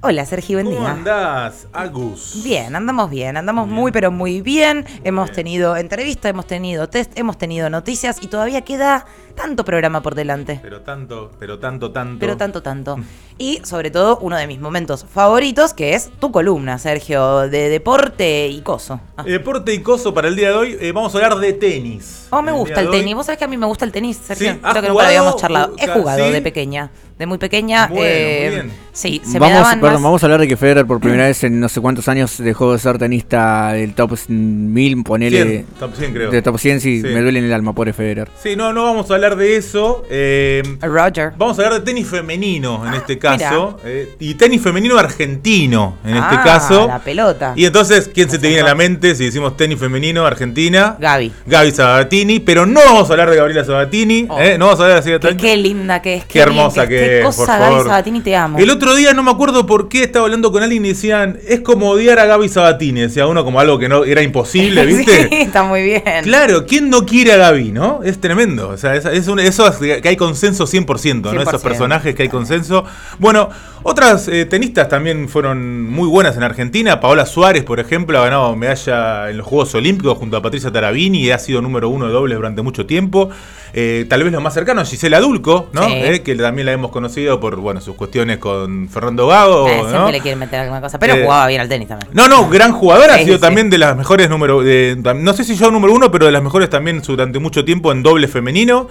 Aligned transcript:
Hola 0.00 0.24
Sergio, 0.26 0.58
buen 0.58 0.66
¿Cómo 0.66 0.78
día. 0.78 0.92
andás, 0.92 1.66
Agus? 1.72 2.42
Bien, 2.44 2.76
andamos 2.76 3.10
bien, 3.10 3.36
andamos 3.36 3.66
Bien. 3.66 3.80
muy 3.80 3.90
pero 3.90 4.12
muy 4.12 4.42
bien. 4.42 4.86
Hemos 5.02 5.24
Bien. 5.30 5.34
tenido 5.34 5.76
entrevista, 5.76 6.28
hemos 6.28 6.46
tenido 6.46 6.88
test, 6.88 7.18
hemos 7.18 7.36
tenido 7.36 7.68
noticias 7.68 8.18
y 8.22 8.28
todavía 8.28 8.60
queda 8.62 9.06
tanto 9.34 9.64
programa 9.64 10.00
por 10.00 10.14
delante. 10.14 10.60
Pero 10.62 10.82
tanto, 10.82 11.32
pero 11.40 11.58
tanto, 11.58 11.90
tanto. 11.90 12.20
Pero 12.20 12.36
tanto, 12.36 12.62
tanto. 12.62 12.96
Y 13.40 13.60
sobre 13.64 13.92
todo 13.92 14.18
uno 14.20 14.36
de 14.36 14.48
mis 14.48 14.58
momentos 14.58 15.04
favoritos, 15.08 15.72
que 15.72 15.94
es 15.94 16.10
tu 16.18 16.32
columna, 16.32 16.76
Sergio, 16.78 17.48
de 17.48 17.68
deporte 17.68 18.48
y 18.48 18.62
coso. 18.62 19.00
Ah. 19.16 19.22
Deporte 19.22 19.72
y 19.72 19.80
coso 19.80 20.12
para 20.12 20.26
el 20.26 20.34
día 20.34 20.48
de 20.48 20.54
hoy. 20.56 20.76
eh, 20.80 20.90
vamos 20.90 21.14
a 21.14 21.18
hablar 21.18 21.36
de 21.38 21.52
tenis. 21.52 22.26
Oh, 22.30 22.42
me 22.42 22.50
El 22.50 22.56
gusta 22.56 22.80
el 22.80 22.86
de 22.86 22.90
hoy. 22.90 22.98
tenis. 22.98 23.14
Vos 23.14 23.26
sabés 23.26 23.38
que 23.38 23.44
a 23.44 23.48
mí 23.48 23.56
me 23.56 23.66
gusta 23.66 23.84
el 23.84 23.92
tenis, 23.92 24.16
Sergio. 24.16 24.54
Sí, 24.54 24.60
¿has 24.60 24.72
Creo 24.72 24.82
que 24.82 24.88
nunca 24.88 25.02
lo 25.02 25.08
habíamos 25.08 25.36
charlado. 25.36 25.74
He 25.78 25.86
jugado 25.86 26.24
¿sí? 26.26 26.32
de 26.32 26.42
pequeña. 26.42 26.90
De 27.18 27.26
muy 27.26 27.38
pequeña. 27.38 27.88
Bueno, 27.88 28.04
eh, 28.06 28.40
muy 28.44 28.54
bien. 28.54 28.88
Sí, 28.92 29.20
se 29.24 29.34
me 29.34 29.40
Vamos, 29.40 29.58
daban 29.58 29.80
perdón, 29.80 29.94
más- 29.94 30.02
vamos 30.02 30.22
a 30.22 30.26
hablar 30.26 30.40
de 30.40 30.48
que 30.48 30.56
Federer 30.56 30.86
por 30.86 31.00
primera 31.00 31.26
vez 31.26 31.42
en 31.44 31.58
no 31.60 31.68
sé 31.68 31.80
cuántos 31.80 32.06
años 32.08 32.38
dejó 32.38 32.72
de 32.72 32.78
ser 32.78 32.98
tenista 32.98 33.72
del 33.72 33.94
top 33.94 34.16
1000, 34.28 35.02
ponele. 35.04 35.42
100, 35.44 35.66
top 35.80 35.94
100 35.96 36.12
creo. 36.14 36.30
De 36.30 36.42
top 36.42 36.58
100, 36.58 36.80
sí, 36.80 37.00
Sí. 37.00 37.06
me 37.08 37.20
duele 37.20 37.38
en 37.40 37.44
el 37.46 37.52
alma, 37.52 37.72
pobre 37.72 37.92
Federer. 37.92 38.28
Sí, 38.42 38.54
no, 38.56 38.72
no 38.72 38.84
vamos 38.84 39.10
a 39.10 39.14
hablar 39.14 39.36
de 39.36 39.56
eso. 39.56 40.04
eh, 40.10 40.62
Roger. 40.80 41.32
Vamos 41.36 41.58
a 41.58 41.64
hablar 41.64 41.80
de 41.80 41.84
tenis 41.86 42.06
femenino 42.08 42.86
en 42.86 42.94
este 42.94 43.16
mira. 43.16 43.36
caso. 43.38 43.78
eh, 43.84 44.14
y 44.20 44.34
tenis 44.34 44.62
femenino 44.62 44.96
argentino 44.98 45.96
en 46.04 46.14
este 46.16 46.36
Ah, 46.36 46.42
caso. 46.44 46.86
La 46.86 46.98
pelota. 47.00 47.52
Y 47.56 47.64
entonces, 47.64 48.10
¿quién 48.12 48.30
se 48.30 48.38
te 48.38 48.46
viene 48.48 48.62
a 48.62 48.66
la 48.66 48.74
mente 48.74 49.14
si 49.14 49.24
decimos 49.24 49.56
tenis 49.56 49.78
femenino 49.78 50.24
Argentina? 50.26 50.96
Gaby. 50.98 51.32
Gaby 51.46 51.70
Sabatini, 51.72 52.40
pero 52.40 52.64
no 52.66 52.80
vamos 52.80 53.08
a 53.10 53.12
hablar 53.12 53.30
de 53.30 53.36
Gabriela 53.36 53.64
Sabatini, 53.64 54.26
Oh. 54.28 54.40
¿eh? 54.40 54.56
no 54.58 54.66
vamos 54.66 54.80
a 54.80 54.84
hablar 54.84 55.02
de 55.02 55.18
Qué, 55.20 55.36
qué 55.36 55.56
linda 55.56 56.00
que 56.02 56.14
es. 56.16 56.24
Qué 56.24 56.38
hermosa 56.40 56.84
bien 56.84 57.00
que 57.00 57.07
Qué 57.08 57.18
es, 57.20 57.24
cosa, 57.24 57.58
Gaby. 57.58 57.82
Sabatini, 57.82 58.20
te 58.20 58.36
amo. 58.36 58.58
El 58.58 58.70
otro 58.70 58.94
día 58.94 59.12
no 59.14 59.22
me 59.22 59.30
acuerdo 59.30 59.66
por 59.66 59.88
qué 59.88 60.02
estaba 60.04 60.26
hablando 60.26 60.52
con 60.52 60.62
alguien 60.62 60.84
y 60.84 60.88
decían, 60.90 61.38
es 61.46 61.60
como 61.60 61.90
odiar 61.90 62.18
a 62.18 62.26
Gaby 62.26 62.48
Sabatini, 62.48 63.00
decía 63.00 63.26
uno 63.26 63.44
como 63.44 63.60
algo 63.60 63.78
que 63.78 63.88
no 63.88 64.04
era 64.04 64.22
imposible, 64.22 64.84
¿viste? 64.86 65.28
sí, 65.28 65.36
está 65.36 65.62
muy 65.62 65.82
bien. 65.82 66.02
Claro, 66.22 66.66
¿quién 66.66 66.90
no 66.90 67.04
quiere 67.06 67.32
a 67.32 67.36
Gaby, 67.36 67.72
no? 67.72 68.00
Es 68.04 68.20
tremendo. 68.20 68.68
O 68.68 68.76
sea, 68.76 68.94
es, 68.94 69.04
es 69.04 69.26
un- 69.28 69.38
eso 69.40 69.66
es 69.68 70.00
que 70.00 70.08
hay 70.08 70.16
consenso 70.16 70.66
100%, 70.66 71.32
¿no? 71.32 71.40
Esos 71.42 71.54
100%. 71.54 71.62
personajes 71.62 72.14
que 72.14 72.22
hay 72.24 72.28
consenso. 72.28 72.84
Bueno, 73.18 73.48
otras 73.82 74.28
eh, 74.28 74.44
tenistas 74.44 74.88
también 74.88 75.28
fueron 75.28 75.84
muy 75.88 76.08
buenas 76.08 76.36
en 76.36 76.42
Argentina. 76.42 77.00
Paola 77.00 77.26
Suárez, 77.26 77.64
por 77.64 77.80
ejemplo, 77.80 78.18
ha 78.18 78.24
ganado 78.24 78.54
medalla 78.56 79.30
en 79.30 79.38
los 79.38 79.46
Juegos 79.46 79.74
Olímpicos 79.74 80.18
junto 80.18 80.36
a 80.36 80.42
Patricia 80.42 80.70
Tarabini 80.70 81.20
y 81.24 81.30
ha 81.30 81.38
sido 81.38 81.62
número 81.62 81.88
uno 81.88 82.06
de 82.06 82.12
dobles 82.12 82.36
durante 82.36 82.62
mucho 82.62 82.86
tiempo. 82.86 83.30
Eh, 83.74 84.06
tal 84.08 84.22
vez 84.24 84.32
lo 84.32 84.40
más 84.40 84.54
cercano, 84.54 84.84
Gisela 84.84 85.20
Dulco, 85.20 85.68
¿no? 85.72 85.84
Sí. 85.86 85.92
Eh, 85.94 86.22
que 86.22 86.34
también 86.36 86.66
la 86.66 86.72
hemos 86.72 86.90
conocido 86.90 87.38
por 87.40 87.56
bueno 87.56 87.80
sus 87.80 87.94
cuestiones 87.96 88.38
con 88.38 88.88
Fernando 88.88 89.26
Gago. 89.26 89.68
Eh, 89.68 89.82
¿no? 89.82 89.88
siempre 89.90 90.12
le 90.12 90.20
quieren 90.20 90.38
meter 90.38 90.60
alguna 90.60 90.80
cosa. 90.80 90.98
Pero 90.98 91.14
Eh, 91.14 91.22
jugaba 91.24 91.46
bien 91.46 91.60
al 91.60 91.68
tenis 91.68 91.88
también. 91.88 92.10
No, 92.14 92.28
no, 92.28 92.48
gran 92.48 92.72
jugadora, 92.72 93.14
ha 93.14 93.18
sido 93.18 93.36
sí. 93.36 93.40
también 93.40 93.70
de 93.70 93.78
las 93.78 93.96
mejores 93.96 94.28
número, 94.30 94.62
de- 94.62 94.96
no 95.16 95.32
sé 95.34 95.44
si 95.44 95.54
yo 95.56 95.70
número 95.70 95.92
uno, 95.92 96.10
pero 96.10 96.26
de 96.26 96.32
las 96.32 96.42
mejores 96.42 96.70
también 96.70 97.02
durante 97.02 97.38
mucho 97.38 97.64
tiempo 97.64 97.92
en 97.92 98.02
doble 98.02 98.28
femenino. 98.28 98.88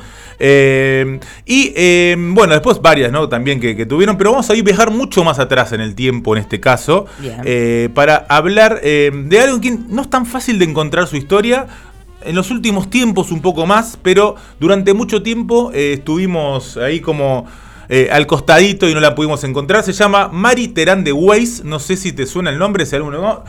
Y 1.46 2.16
bueno, 2.16 2.54
después 2.54 2.82
varias, 2.82 3.12
¿no? 3.12 3.28
También 3.30 3.60
que, 3.60 3.76
que 3.76 3.86
tuvieron, 3.86 4.18
pero 4.18 4.32
vamos 4.32 4.50
a 4.50 4.56
ir 4.56 4.64
viajar 4.64 4.92
mucho 4.92 5.24
más 5.24 5.40
atrás 5.40 5.72
en 5.74 5.82
el 5.82 5.96
tiempo 5.96 6.36
en 6.36 6.42
este 6.42 6.60
caso, 6.60 7.06
para 7.94 8.26
hablar 8.30 8.82
de 8.82 9.40
algo 9.42 9.62
que 9.62 9.72
no 9.90 10.02
es 10.02 10.10
tan 10.10 10.26
fácil 10.26 10.60
de 10.60 10.66
encontrar 10.66 11.08
su 11.08 11.16
historia. 11.18 11.68
En 12.22 12.36
los 12.36 12.52
últimos 12.52 12.90
tiempos 12.90 13.32
un 13.32 13.42
poco 13.42 13.66
más, 13.66 13.98
pero 14.02 14.36
durante 14.60 14.94
mucho 14.94 15.22
tiempo 15.22 15.72
eh, 15.74 15.94
estuvimos 15.94 16.76
ahí 16.78 17.00
como 17.00 17.46
eh, 17.90 18.10
al 18.12 18.28
costadito 18.28 18.90
y 18.90 18.94
no 18.94 19.00
la 19.00 19.16
pudimos 19.16 19.44
encontrar. 19.44 19.84
Se 19.84 19.94
llama 19.94 20.28
Mari 20.28 20.70
Terán 20.70 21.04
de 21.04 21.14
Weiss. 21.14 21.64
No 21.64 21.80
sé 21.80 21.96
si 21.96 22.12
te 22.12 22.26
suena 22.26 22.50
el 22.50 22.58
nombre, 22.58 22.86
si 22.86 22.96
alguno 22.96 23.22
no. 23.22 23.44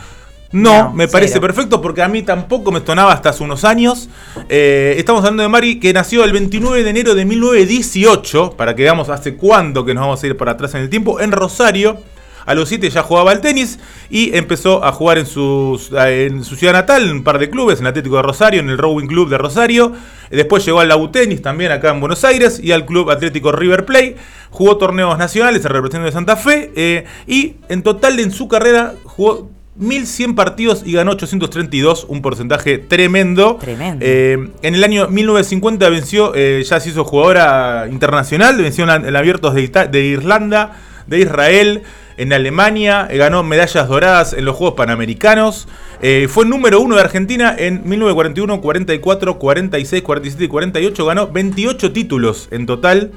No, 0.50 0.84
No, 0.84 0.92
me 0.94 1.08
parece 1.08 1.34
cero. 1.34 1.42
perfecto 1.42 1.82
porque 1.82 2.02
a 2.02 2.08
mí 2.08 2.22
tampoco 2.22 2.70
me 2.72 2.80
sonaba 2.80 3.12
hasta 3.12 3.30
hace 3.30 3.42
unos 3.42 3.64
años. 3.64 4.08
Eh, 4.48 4.94
estamos 4.96 5.22
hablando 5.22 5.42
de 5.42 5.48
Mari 5.48 5.78
que 5.80 5.92
nació 5.92 6.24
el 6.24 6.32
29 6.32 6.84
de 6.84 6.90
enero 6.90 7.14
de 7.14 7.24
1918, 7.24 8.52
para 8.56 8.74
que 8.74 8.82
veamos 8.84 9.08
hace 9.10 9.36
cuándo 9.36 9.84
que 9.84 9.92
nos 9.92 10.02
vamos 10.02 10.22
a 10.22 10.26
ir 10.26 10.36
para 10.36 10.52
atrás 10.52 10.74
en 10.74 10.82
el 10.82 10.88
tiempo, 10.88 11.20
en 11.20 11.32
Rosario. 11.32 11.98
A 12.46 12.54
los 12.54 12.68
7 12.68 12.88
ya 12.90 13.02
jugaba 13.02 13.30
al 13.32 13.40
tenis 13.40 13.78
y 14.10 14.36
empezó 14.36 14.84
a 14.84 14.92
jugar 14.92 15.18
en, 15.18 15.26
sus- 15.26 15.90
en 15.92 16.44
su 16.44 16.56
ciudad 16.56 16.72
natal, 16.72 17.04
en 17.04 17.12
un 17.12 17.24
par 17.24 17.38
de 17.38 17.50
clubes, 17.50 17.78
en 17.80 17.86
el 17.86 17.90
Atlético 17.90 18.16
de 18.16 18.22
Rosario, 18.22 18.60
en 18.60 18.70
el 18.70 18.78
Rowing 18.78 19.06
Club 19.06 19.28
de 19.28 19.38
Rosario. 19.38 19.92
Después 20.30 20.64
llegó 20.64 20.80
al 20.80 20.88
Labu 20.88 21.08
Tenis 21.10 21.42
también 21.42 21.72
acá 21.72 21.90
en 21.90 22.00
Buenos 22.00 22.24
Aires 22.24 22.60
y 22.62 22.72
al 22.72 22.84
Club 22.86 23.10
Atlético 23.10 23.52
River 23.52 23.84
Plate. 23.84 24.16
Jugó 24.50 24.76
torneos 24.78 25.18
nacionales 25.18 25.64
en 25.64 25.70
representación 25.72 26.04
de 26.06 26.12
Santa 26.12 26.36
Fe 26.36 26.70
eh, 26.74 27.04
y 27.26 27.56
en 27.68 27.82
total 27.82 28.18
en 28.20 28.30
su 28.30 28.48
carrera 28.48 28.94
jugó 29.04 29.50
1100 29.76 30.34
partidos 30.34 30.82
y 30.84 30.92
ganó 30.94 31.12
832, 31.12 32.06
un 32.08 32.20
porcentaje 32.20 32.78
tremendo. 32.78 33.58
Tremendo. 33.60 34.04
Eh, 34.06 34.48
en 34.62 34.74
el 34.74 34.82
año 34.82 35.06
1950 35.08 35.88
venció, 35.88 36.32
eh, 36.34 36.64
ya 36.68 36.80
se 36.80 36.88
hizo 36.88 37.04
jugadora 37.04 37.86
internacional, 37.88 38.56
venció 38.56 38.90
en, 38.92 39.14
abiertos 39.14 39.54
de, 39.54 39.62
Ita- 39.62 39.86
de 39.86 40.02
Irlanda, 40.04 40.76
de 41.06 41.20
Israel, 41.20 41.82
en 42.18 42.32
Alemania, 42.32 43.08
eh, 43.10 43.16
ganó 43.16 43.42
medallas 43.42 43.88
doradas 43.88 44.32
en 44.34 44.44
los 44.44 44.56
Juegos 44.56 44.76
Panamericanos, 44.76 45.68
eh, 46.02 46.26
fue 46.28 46.44
número 46.44 46.80
uno 46.80 46.96
de 46.96 47.00
Argentina 47.00 47.54
en 47.56 47.88
1941, 47.88 48.60
44, 48.60 49.38
46, 49.38 50.02
47 50.02 50.44
y 50.44 50.48
48, 50.48 51.06
ganó 51.06 51.28
28 51.28 51.92
títulos 51.92 52.48
en 52.50 52.66
total 52.66 53.12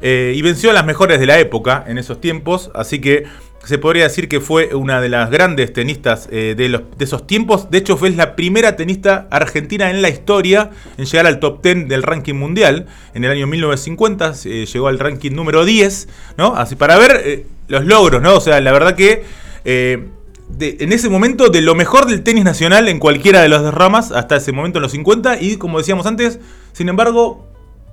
eh, 0.00 0.32
y 0.34 0.42
venció 0.42 0.70
a 0.70 0.72
las 0.72 0.86
mejores 0.86 1.20
de 1.20 1.26
la 1.26 1.38
época 1.38 1.84
en 1.86 1.98
esos 1.98 2.20
tiempos, 2.20 2.70
así 2.74 3.00
que 3.00 3.24
se 3.66 3.78
podría 3.78 4.04
decir 4.04 4.28
que 4.28 4.40
fue 4.40 4.74
una 4.74 5.00
de 5.00 5.08
las 5.08 5.28
grandes 5.28 5.72
tenistas 5.72 6.28
eh, 6.30 6.54
de, 6.56 6.82
esos 7.00 7.26
tiempos. 7.26 7.68
De 7.68 7.78
hecho, 7.78 7.96
fue 7.96 8.10
la 8.10 8.36
primera 8.36 8.76
tenista 8.76 9.26
argentina 9.30 9.90
en 9.90 10.02
la 10.02 10.08
historia 10.08 10.70
en 10.96 11.04
llegar 11.04 11.26
al 11.26 11.40
top 11.40 11.62
10 11.62 11.88
del 11.88 12.04
ranking 12.04 12.34
mundial. 12.34 12.86
En 13.14 13.24
el 13.24 13.32
año 13.32 13.48
1950 13.48 14.34
eh, 14.44 14.66
llegó 14.66 14.86
al 14.86 15.00
ranking 15.00 15.32
número 15.32 15.64
10, 15.64 16.08
¿no? 16.38 16.54
Así 16.54 16.76
para 16.76 16.96
ver 16.96 17.20
eh, 17.24 17.46
los 17.66 17.84
logros, 17.84 18.22
¿no? 18.22 18.36
O 18.36 18.40
sea, 18.40 18.60
la 18.60 18.70
verdad 18.70 18.94
que 18.94 19.24
en 19.64 20.92
ese 20.92 21.08
momento 21.08 21.48
de 21.48 21.60
lo 21.60 21.74
mejor 21.74 22.06
del 22.06 22.22
tenis 22.22 22.44
nacional 22.44 22.86
en 22.86 23.00
cualquiera 23.00 23.42
de 23.42 23.48
las 23.48 23.74
ramas, 23.74 24.12
hasta 24.12 24.36
ese 24.36 24.52
momento 24.52 24.78
en 24.78 24.84
los 24.84 24.92
50, 24.92 25.42
y 25.42 25.56
como 25.56 25.78
decíamos 25.78 26.06
antes, 26.06 26.38
sin 26.72 26.88
embargo, 26.88 27.44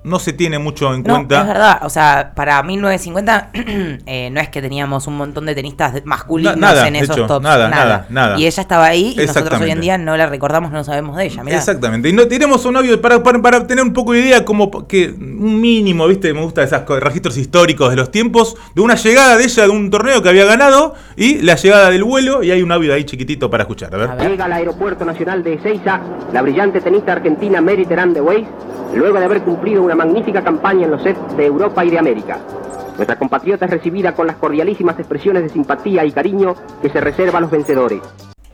no 0.04 0.18
se 0.18 0.32
tiene 0.32 0.58
mucho 0.58 0.92
en 0.94 1.02
No, 1.02 1.14
cuenta. 1.14 1.40
es 1.40 1.46
verdad. 1.48 1.78
O 1.82 1.88
sea, 1.90 2.32
para 2.34 2.62
1950 2.62 3.50
eh, 4.06 4.28
no 4.30 4.40
es 4.40 4.48
que 4.50 4.60
teníamos 4.62 5.06
un 5.06 5.16
montón 5.16 5.46
de 5.46 5.54
tenistas 5.54 5.94
masculinos 6.04 6.56
Na- 6.56 6.68
nada, 6.74 6.88
en 6.88 6.96
esos 6.96 7.16
hecho, 7.16 7.26
tops. 7.26 7.42
nada, 7.42 7.68
nada, 7.68 8.06
nada. 8.10 8.38
Y 8.38 8.46
ella 8.46 8.60
estaba 8.60 8.86
ahí 8.86 9.14
y 9.18 9.26
nosotros 9.26 9.60
hoy 9.60 9.70
en 9.70 9.80
día 9.80 9.98
no 9.98 10.16
la 10.16 10.26
recordamos, 10.26 10.70
no 10.72 10.84
sabemos 10.84 11.16
de 11.16 11.24
ella. 11.26 11.42
Mirá. 11.42 11.56
Exactamente. 11.56 12.08
Y 12.08 12.12
no, 12.12 12.28
tenemos 12.28 12.64
un 12.66 12.76
audio 12.76 13.00
para, 13.00 13.22
para, 13.22 13.40
para 13.40 13.66
tener 13.66 13.82
un 13.82 13.92
poco 13.92 14.12
de 14.12 14.20
idea, 14.20 14.44
como 14.44 14.86
que 14.86 15.08
un 15.08 15.60
mínimo, 15.60 16.06
¿viste? 16.06 16.32
Me 16.34 16.42
gusta 16.42 16.62
esos 16.62 16.82
registros 17.00 17.36
históricos 17.36 17.90
de 17.90 17.96
los 17.96 18.10
tiempos, 18.10 18.56
de 18.74 18.82
una 18.82 18.94
llegada 18.96 19.36
de 19.36 19.44
ella 19.44 19.62
de 19.64 19.68
un 19.70 19.90
torneo 19.90 20.22
que 20.22 20.28
había 20.28 20.44
ganado 20.44 20.94
y 21.16 21.40
la 21.42 21.54
llegada 21.56 21.90
del 21.90 22.04
vuelo. 22.04 22.42
Y 22.42 22.50
hay 22.50 22.62
un 22.62 22.70
audio 22.72 22.92
ahí 22.94 23.04
chiquitito 23.04 23.48
para 23.48 23.62
escuchar. 23.62 23.94
A 23.94 23.98
ver. 23.98 24.10
A 24.10 24.14
ver. 24.16 24.30
Llega 24.30 24.44
al 24.44 24.52
Aeropuerto 24.52 25.04
Nacional 25.04 25.42
de 25.42 25.54
Ezeiza 25.54 26.00
la 26.32 26.42
brillante 26.42 26.80
tenista 26.80 27.12
argentina 27.12 27.60
Mary 27.60 27.86
Terán 27.86 28.12
de 28.12 28.20
Weiss, 28.20 28.46
luego 28.94 29.18
de 29.18 29.24
haber 29.24 29.42
cumplido 29.42 29.82
una 29.82 29.93
magnífica 29.94 30.42
campaña 30.42 30.84
en 30.84 30.90
los 30.90 31.02
sets 31.02 31.36
de 31.36 31.46
Europa 31.46 31.84
y 31.84 31.90
de 31.90 31.98
América. 31.98 32.38
Nuestra 32.96 33.18
compatriota 33.18 33.64
es 33.64 33.70
recibida 33.70 34.14
con 34.14 34.26
las 34.26 34.36
cordialísimas 34.36 34.98
expresiones 34.98 35.42
de 35.42 35.48
simpatía 35.48 36.04
y 36.04 36.12
cariño 36.12 36.54
que 36.80 36.88
se 36.90 37.00
reserva 37.00 37.38
a 37.38 37.40
los 37.40 37.50
vencedores. 37.50 38.00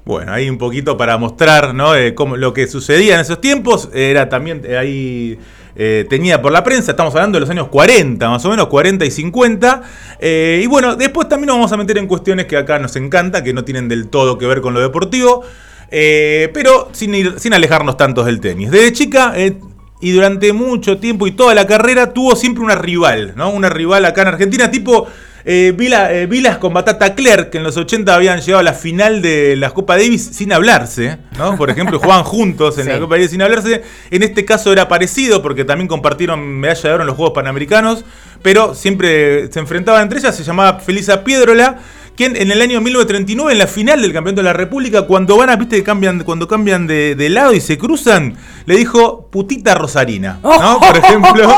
Bueno, 0.05 0.33
ahí 0.33 0.49
un 0.49 0.57
poquito 0.59 0.97
para 0.97 1.19
mostrar 1.19 1.75
¿no? 1.75 1.95
Eh, 1.95 2.15
lo 2.37 2.53
que 2.55 2.67
sucedía 2.67 3.15
en 3.15 3.21
esos 3.21 3.41
tiempos. 3.41 3.91
Era 3.93 4.29
también 4.29 4.63
eh, 4.65 4.79
ahí. 4.79 5.39
eh, 5.77 6.07
tenía 6.09 6.41
por 6.43 6.53
la 6.53 6.65
prensa, 6.65 6.93
estamos 6.93 7.15
hablando 7.15 7.37
de 7.37 7.41
los 7.41 7.51
años 7.51 7.69
40, 7.69 8.29
más 8.29 8.45
o 8.45 8.51
menos 8.51 8.67
40 8.69 9.05
y 9.05 9.11
50. 9.11 9.83
eh, 10.19 10.61
y 10.65 10.67
bueno, 10.67 10.97
después 10.97 11.29
también 11.29 11.49
nos 11.49 11.57
vamos 11.57 11.73
a 11.73 11.77
meter 11.77 11.99
en 11.99 12.07
cuestiones 12.07 12.47
que 12.47 12.57
acá 12.57 12.79
nos 12.79 12.97
encanta, 12.97 13.45
que 13.45 13.53
no 13.53 13.63
tienen 13.65 13.89
del 13.89 14.09
todo 14.09 14.39
que 14.39 14.47
ver 14.47 14.63
con 14.63 14.75
lo 14.75 14.81
deportivo, 14.81 15.43
eh, 15.91 16.51
pero 16.55 16.89
sin, 16.93 17.39
sin 17.39 17.53
alejarnos 17.53 17.97
tantos 17.97 18.27
del 18.27 18.41
tenis. 18.41 18.71
Desde 18.71 18.93
chica 18.93 19.33
eh, 19.37 19.55
y 20.01 20.13
durante 20.13 20.53
mucho 20.53 20.99
tiempo 20.99 21.27
y 21.27 21.33
toda 21.33 21.55
la 21.55 21.67
carrera 21.67 22.13
tuvo 22.13 22.35
siempre 22.37 22.63
una 22.65 22.75
rival, 22.75 23.35
¿no? 23.37 23.51
Una 23.51 23.69
rival 23.69 24.05
acá 24.05 24.23
en 24.23 24.29
Argentina, 24.29 24.71
tipo 24.71 25.07
eh, 25.45 25.73
Vila- 25.77 26.13
eh, 26.13 26.27
Vilas 26.27 26.59
con 26.59 26.73
Batata 26.75 27.15
Clerc, 27.15 27.49
que 27.51 27.59
en 27.59 27.65
los 27.65 27.77
80 27.77 28.15
habían 28.15 28.41
llegado 28.41 28.59
a 28.61 28.63
la 28.63 28.75
final 28.75 29.23
de 29.23 29.57
la 29.57 29.71
Copa 29.71 29.97
Davis 29.97 30.31
sin 30.33 30.53
hablarse, 30.53 31.17
¿no? 31.39 31.57
Por 31.57 31.71
ejemplo, 31.71 31.99
jugaban 32.03 32.25
juntos 32.25 32.77
en 32.79 32.89
la. 32.89 33.01
Copa 33.01 33.15
Davis 33.17 33.31
sin 33.31 33.41
hablarse. 33.43 33.83
En 34.11 34.23
este 34.23 34.45
caso 34.45 34.71
era 34.73 34.87
parecido, 34.89 35.41
porque 35.43 35.65
también 35.65 35.89
compartieron 35.89 36.41
medalla 36.61 36.83
de 36.83 36.93
oro 36.95 37.03
en 37.03 37.07
los 37.07 37.17
Juegos 37.17 37.35
Panamericanos, 37.35 38.05
pero 38.43 38.75
siempre 38.75 39.51
se 39.51 39.59
enfrentaban 39.61 40.03
entre 40.03 40.19
ellas, 40.19 40.37
se 40.37 40.45
llamaba 40.45 40.79
Felisa 40.81 41.25
Piedrola. 41.25 41.79
Quien 42.17 42.37
en 42.37 42.51
el 42.51 42.61
año 42.61 42.81
1939, 42.81 43.53
en 43.53 43.59
la 43.59 43.67
final 43.67 44.03
del 44.03 44.13
Campeonato 44.13 44.41
de 44.41 44.45
la 44.45 44.53
República, 44.53 45.03
cuando 45.03 45.37
van 45.37 45.51
a, 45.51 45.57
viste, 45.57 45.77
que 45.77 45.83
cambian, 45.83 46.23
cuando 46.25 46.47
cambian 46.49 46.87
de, 46.87 47.15
de 47.15 47.29
lado 47.29 47.53
y 47.53 47.61
se 47.61 47.79
cruzan, 47.79 48.37
le 48.67 48.77
dijo 48.77 49.29
putita 49.31 49.75
rosarina, 49.75 50.39
¿no? 50.43 50.81
Por 50.87 50.97
ejemplo. 50.97 51.55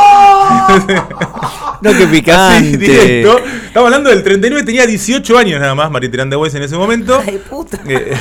No, 1.81 1.91
qué 1.97 2.07
picante. 2.11 2.69
Así, 2.69 2.77
directo. 2.77 3.39
Estamos 3.39 3.87
hablando 3.87 4.11
del 4.11 4.23
39, 4.23 4.65
tenía 4.65 4.87
18 4.87 5.39
años 5.39 5.61
nada 5.61 5.75
más, 5.75 5.91
Maritirán 5.91 6.29
de 6.31 6.37
Weiss 6.37 6.55
en 6.55 6.63
ese 6.63 6.77
momento. 6.77 7.21
Ay, 7.27 7.41
puta. 7.49 7.81
Eh, 7.89 8.15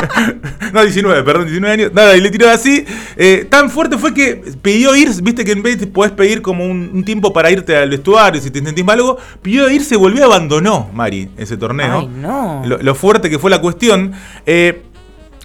no, 0.72 0.82
19, 0.82 1.22
perdón, 1.22 1.44
19 1.44 1.72
años. 1.72 1.92
Nada, 1.92 2.16
y 2.16 2.20
le 2.20 2.30
tiró 2.30 2.48
así. 2.50 2.84
Eh, 3.16 3.46
tan 3.48 3.70
fuerte 3.70 3.98
fue 3.98 4.14
que 4.14 4.42
pidió 4.62 4.96
ir, 4.96 5.10
viste 5.22 5.44
que 5.44 5.52
en 5.52 5.62
vez 5.62 5.84
podés 5.86 6.12
pedir 6.12 6.42
como 6.42 6.64
un, 6.64 6.90
un 6.92 7.04
tiempo 7.04 7.32
para 7.32 7.50
irte 7.50 7.76
al 7.76 7.90
vestuario 7.90 8.40
si 8.40 8.50
te 8.50 8.60
sentís 8.64 8.84
mal 8.84 8.98
algo. 8.98 9.18
Pidió 9.42 9.70
ir, 9.70 9.84
se 9.84 9.96
volvió 9.96 10.20
y 10.20 10.24
abandonó, 10.24 10.90
Mari, 10.92 11.28
ese 11.36 11.56
torneo. 11.58 12.00
Ay, 12.00 12.08
no. 12.08 12.62
Lo, 12.64 12.78
lo 12.78 12.94
fuerte 12.94 13.28
que 13.28 13.38
fue 13.38 13.50
la 13.50 13.60
cuestión. 13.60 14.12
Eh, 14.46 14.82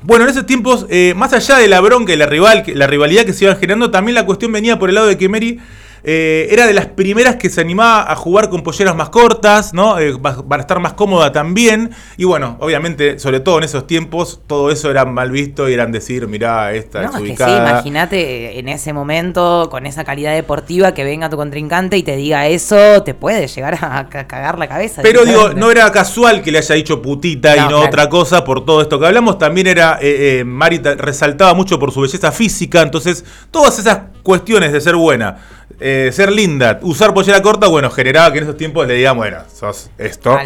bueno, 0.04 0.26
en 0.26 0.32
esos 0.32 0.46
tiempos, 0.46 0.86
eh, 0.90 1.14
más 1.16 1.32
allá 1.32 1.58
de 1.58 1.68
la 1.70 1.80
bronca 1.80 2.12
y 2.14 2.18
la, 2.18 2.26
rival, 2.26 2.64
la 2.68 2.88
rivalidad 2.88 3.24
que 3.24 3.32
se 3.32 3.46
iban 3.46 3.58
generando, 3.58 3.90
también 3.90 4.16
la 4.16 4.26
cuestión 4.26 4.52
venía 4.52 4.78
por 4.78 4.90
el 4.90 4.96
lado 4.96 5.08
de 5.08 5.18
que 5.18 5.30
Mary 5.30 5.60
eh, 6.04 6.48
era 6.52 6.68
de 6.68 6.74
las 6.74 6.88
primeras 6.88 7.38
que 7.38 7.50
se 7.50 7.62
animaba 7.62 8.12
a 8.12 8.16
jugar 8.16 8.50
con 8.50 8.62
polleras 8.64 8.96
más 8.96 9.10
cortas, 9.10 9.74
¿no? 9.74 10.00
Eh, 10.00 10.14
para 10.48 10.62
estar 10.62 10.80
más 10.80 10.94
cómoda 10.94 11.32
también. 11.32 11.92
Y 12.18 12.26
bueno, 12.26 12.58
obviamente, 12.60 13.20
sobre 13.20 13.40
todo 13.40 13.58
en 13.60 13.64
esos 13.64 13.88
tiempos, 13.88 14.42
todo 14.48 14.70
eso 14.72 14.92
era 14.92 15.06
mal 15.06 15.32
visto 15.32 15.70
y 15.70 15.74
eran 15.74 15.92
decir, 15.92 16.28
mirá, 16.28 16.74
esta 16.74 17.02
No, 17.04 17.10
es 17.10 17.16
es 17.16 17.20
que 17.22 17.26
sí, 17.28 17.32
ubicada. 17.32 17.70
imagínate 17.72 18.60
en 18.60 18.70
ese 18.70 18.92
momento, 18.94 19.68
con 19.72 19.86
esa 19.86 20.04
calidad 20.04 20.34
deportiva, 20.34 20.94
que 20.94 21.04
venga 21.04 21.30
tu 21.30 21.38
contrincante 21.38 21.98
y 21.98 22.04
te 22.04 22.16
diga 22.18 22.48
eso, 22.48 23.04
te 23.04 23.14
puede 23.14 23.48
llegar 23.48 23.78
a 23.82 24.10
ca- 24.10 24.28
cagar 24.28 24.60
la 24.60 24.68
cabeza. 24.68 25.02
Pero 25.02 25.24
digo, 25.26 25.50
no 25.54 25.72
era 25.72 25.92
casual 25.92 26.42
que 26.42 26.52
le 26.52 26.58
haya 26.58 26.76
dicho 26.76 27.02
putita 27.02 27.56
y 27.56 27.60
No, 27.62 27.68
claro. 27.68 27.86
otra 27.86 28.10
cosa 28.10 28.44
por 28.44 28.66
todo 28.66 28.82
esto 28.82 29.00
que 29.00 29.06
hablamos. 29.08 29.38
También 29.38 29.68
era, 29.68 30.00
eh, 30.02 30.40
eh, 30.40 30.44
Mari 30.44 30.80
ta- 30.80 30.96
resaltaba 30.96 31.54
mucho 31.54 31.80
por 31.80 31.92
su 31.92 32.02
belleza 32.02 32.32
física. 32.32 32.82
Entonces, 32.82 33.24
todas 33.52 33.80
esas 33.80 34.00
cuestiones 34.22 34.72
de 34.74 34.82
ser 34.82 34.96
buena, 34.96 35.38
eh, 35.80 35.93
ser 36.14 36.32
linda, 36.32 36.80
usar 36.82 37.14
pollera 37.14 37.42
corta, 37.42 37.68
bueno, 37.68 37.90
generaba 37.90 38.32
que 38.32 38.40
en 38.40 38.44
esos 38.46 38.58
tiempos 38.58 38.88
le 38.88 38.96
digan, 38.96 39.18
bueno, 39.18 39.38
sos 39.54 39.90
esto. 39.98 40.38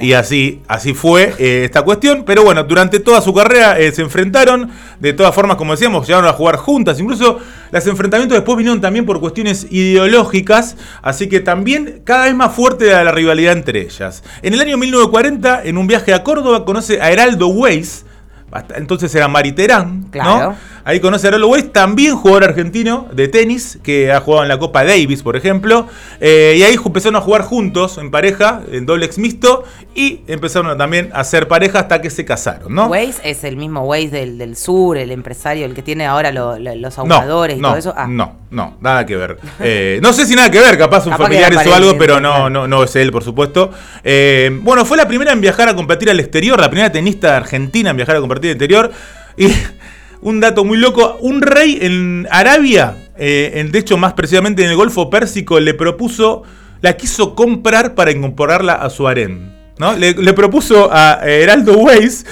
Y 0.00 0.12
así, 0.12 0.62
así 0.68 0.94
fue 0.94 1.34
eh, 1.38 1.62
esta 1.64 1.82
cuestión. 1.82 2.24
Pero 2.24 2.42
bueno, 2.44 2.64
durante 2.64 3.00
toda 3.00 3.20
su 3.20 3.32
carrera 3.34 3.78
eh, 3.78 3.92
se 3.92 4.02
enfrentaron. 4.02 4.70
De 5.00 5.12
todas 5.12 5.34
formas, 5.34 5.56
como 5.56 5.72
decíamos, 5.72 6.06
llegaron 6.06 6.28
a 6.28 6.32
jugar 6.32 6.56
juntas. 6.56 6.98
Incluso 7.00 7.38
los 7.70 7.86
enfrentamientos 7.86 8.36
después 8.36 8.56
vinieron 8.56 8.80
también 8.80 9.04
por 9.06 9.20
cuestiones 9.20 9.66
ideológicas. 9.70 10.76
Así 11.02 11.28
que 11.28 11.40
también 11.40 12.02
cada 12.04 12.24
vez 12.24 12.34
más 12.34 12.54
fuerte 12.54 12.88
era 12.88 13.04
la 13.04 13.12
rivalidad 13.12 13.52
entre 13.52 13.80
ellas. 13.82 14.22
En 14.42 14.54
el 14.54 14.60
año 14.60 14.76
1940, 14.76 15.62
en 15.64 15.78
un 15.78 15.86
viaje 15.86 16.12
a 16.14 16.22
Córdoba, 16.22 16.64
conoce 16.64 17.00
a 17.00 17.10
Heraldo 17.10 17.48
Weiss. 17.48 18.04
hasta 18.52 18.76
Entonces 18.76 19.14
era 19.14 19.26
Mariterán, 19.28 20.04
Claro. 20.10 20.50
¿no? 20.50 20.56
Ahí 20.86 21.00
conoce 21.00 21.26
a 21.26 21.28
Heraldo 21.28 21.48
Weiss, 21.48 21.72
también 21.72 22.14
jugador 22.16 22.44
argentino 22.44 23.08
de 23.12 23.28
tenis, 23.28 23.78
que 23.82 24.12
ha 24.12 24.20
jugado 24.20 24.42
en 24.42 24.48
la 24.50 24.58
Copa 24.58 24.84
Davis, 24.84 25.22
por 25.22 25.34
ejemplo. 25.34 25.86
Eh, 26.20 26.56
y 26.58 26.62
ahí 26.62 26.74
empezaron 26.84 27.16
a 27.16 27.20
jugar 27.22 27.42
juntos, 27.42 27.96
en 27.96 28.10
pareja, 28.10 28.60
en 28.70 28.84
doble 28.84 29.06
ex 29.06 29.16
mixto. 29.18 29.64
Y 29.94 30.20
empezaron 30.26 30.76
también 30.76 31.10
a 31.14 31.24
ser 31.24 31.48
pareja 31.48 31.78
hasta 31.80 32.02
que 32.02 32.10
se 32.10 32.24
casaron, 32.24 32.74
¿no? 32.74 32.86
Waze 32.88 33.20
es 33.24 33.44
el 33.44 33.56
mismo 33.56 33.80
Waze 33.86 34.08
del, 34.10 34.38
del 34.38 34.56
sur, 34.56 34.98
el 34.98 35.10
empresario, 35.10 35.64
el 35.64 35.72
que 35.74 35.82
tiene 35.82 36.04
ahora 36.04 36.32
lo- 36.32 36.58
lo- 36.58 36.74
los 36.74 36.96
No, 36.98 37.02
ahumadores 37.02 37.56
y 37.56 37.60
no, 37.60 37.68
todo 37.68 37.78
eso. 37.78 37.94
Ah, 37.96 38.06
no, 38.06 38.36
no, 38.50 38.76
nada 38.80 39.06
que 39.06 39.16
ver. 39.16 39.38
Eh, 39.60 40.00
no 40.02 40.12
sé 40.12 40.26
si 40.26 40.34
nada 40.34 40.50
que 40.50 40.60
ver, 40.60 40.76
capaz 40.76 41.06
un 41.06 41.12
Capaz 41.12 41.24
familiar 41.24 41.50
era 41.52 41.62
o 41.70 41.74
algo, 41.74 41.96
pero 41.96 42.20
no, 42.20 42.50
no, 42.50 42.66
no 42.68 42.82
es 42.84 42.94
él, 42.96 43.10
por 43.10 43.22
supuesto. 43.24 43.70
Eh, 44.02 44.50
bueno, 44.62 44.84
fue 44.84 44.96
la 44.98 45.08
primera 45.08 45.32
en 45.32 45.40
viajar 45.40 45.68
a 45.68 45.74
competir 45.74 46.10
al 46.10 46.20
exterior, 46.20 46.60
la 46.60 46.68
primera 46.68 46.92
tenista 46.92 47.36
argentina 47.36 47.88
en 47.90 47.96
viajar 47.96 48.16
a 48.16 48.20
competir 48.20 48.50
al 48.50 48.56
exterior. 48.56 48.90
Y 49.36 49.46
un 50.24 50.40
dato 50.40 50.64
muy 50.64 50.78
loco, 50.78 51.18
un 51.20 51.42
rey 51.42 51.78
en 51.82 52.26
Arabia, 52.30 52.96
eh, 53.16 53.52
en, 53.56 53.70
de 53.70 53.78
hecho 53.78 53.98
más 53.98 54.14
precisamente 54.14 54.64
en 54.64 54.70
el 54.70 54.76
Golfo 54.76 55.10
Pérsico, 55.10 55.60
le 55.60 55.74
propuso, 55.74 56.42
la 56.80 56.96
quiso 56.96 57.34
comprar 57.34 57.94
para 57.94 58.10
incorporarla 58.10 58.72
a 58.72 58.88
su 58.88 59.06
harén. 59.06 59.53
¿No? 59.78 59.94
Le, 59.94 60.12
le 60.12 60.32
propuso 60.32 60.90
a 60.92 61.20
eh, 61.24 61.42
Heraldo 61.42 61.72
Weiss, 61.78 62.24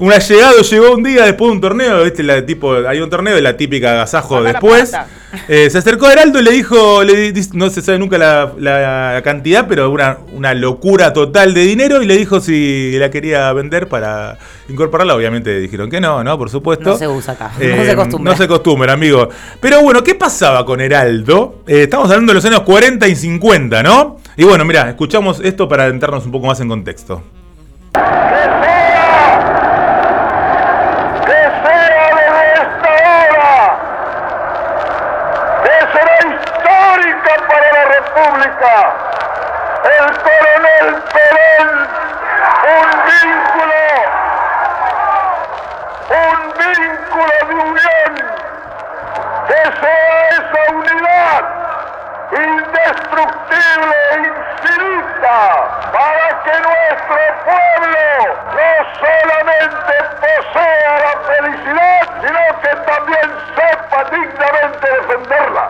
un 0.00 0.10
allegado 0.10 0.62
llegó 0.62 0.92
un 0.94 1.02
día 1.02 1.26
después 1.26 1.50
de 1.50 1.52
un 1.52 1.60
torneo, 1.60 2.02
¿viste? 2.02 2.22
La, 2.22 2.44
tipo, 2.46 2.72
hay 2.72 3.00
un 3.00 3.10
torneo 3.10 3.34
de 3.34 3.42
la 3.42 3.58
típica 3.58 3.92
agasajo 3.92 4.42
después. 4.42 4.92
Eh, 5.46 5.68
se 5.68 5.76
acercó 5.76 6.06
a 6.06 6.12
Heraldo 6.14 6.40
y 6.40 6.42
le 6.42 6.52
dijo, 6.52 7.04
le 7.04 7.34
no 7.52 7.68
se 7.68 7.82
sabe 7.82 7.98
nunca 7.98 8.16
la, 8.16 8.50
la 8.58 9.20
cantidad, 9.22 9.68
pero 9.68 9.90
una, 9.90 10.16
una 10.32 10.54
locura 10.54 11.12
total 11.12 11.52
de 11.52 11.64
dinero 11.64 12.02
y 12.02 12.06
le 12.06 12.16
dijo 12.16 12.40
si 12.40 12.92
la 12.98 13.10
quería 13.10 13.52
vender 13.52 13.88
para 13.88 14.38
incorporarla. 14.70 15.14
Obviamente 15.14 15.60
dijeron 15.60 15.90
que 15.90 16.00
no, 16.00 16.24
¿no? 16.24 16.38
Por 16.38 16.48
supuesto. 16.48 16.90
No 16.92 16.96
se 16.96 17.06
usa 17.06 17.34
acá, 17.34 17.52
no 17.58 17.62
Eh, 17.62 17.84
se 17.84 17.90
acostumbra. 17.90 18.32
No 18.32 18.36
se 18.38 18.44
acostumbra, 18.44 18.92
amigo. 18.94 19.28
Pero 19.60 19.82
bueno, 19.82 20.02
¿qué 20.02 20.14
pasaba 20.14 20.64
con 20.64 20.80
Heraldo? 20.80 21.62
Eh, 21.66 21.82
estamos 21.82 22.08
hablando 22.08 22.30
de 22.30 22.36
los 22.36 22.44
años 22.46 22.60
40 22.60 23.06
y 23.06 23.16
50, 23.16 23.82
¿no? 23.82 24.16
Y 24.36 24.44
bueno, 24.44 24.64
mira, 24.64 24.88
escuchamos 24.88 25.40
esto 25.40 25.68
para 25.68 25.86
entrarnos 25.88 26.24
un 26.24 26.32
poco 26.32 26.46
más 26.46 26.60
en 26.60 26.68
contexto. 26.68 27.22
que 31.26 31.30
sea 31.30 32.04
desde 32.14 32.44
esta 32.54 32.90
hora, 33.10 33.52
que 35.64 35.76
será 35.92 36.16
histórica 36.30 37.32
para 37.48 37.68
la 37.72 37.84
República, 37.96 38.72
el 39.84 40.06
coronel 40.22 40.88
Perón, 41.12 41.70
un 42.70 42.88
vínculo, 43.10 43.82
un 46.10 46.38
vínculo 46.60 47.34
de 47.48 47.54
unión, 47.54 48.12
que 49.48 49.60
sea 49.80 50.14
esa 50.30 50.62
unidad 50.72 51.42
indestructible 52.32 53.96
e 54.12 54.16
infinita 54.18 55.38
para 55.92 56.26
que 56.44 56.54
nuestro 56.60 57.20
pueblo 57.44 58.06
no 58.54 58.70
solamente 59.00 59.94
posea 60.20 60.92
la 61.00 61.14
felicidad, 61.26 62.02
sino 62.20 62.42
que 62.60 62.72
también 62.86 63.28
sepa 63.56 63.98
dignamente 64.10 64.86
defenderla. 65.00 65.64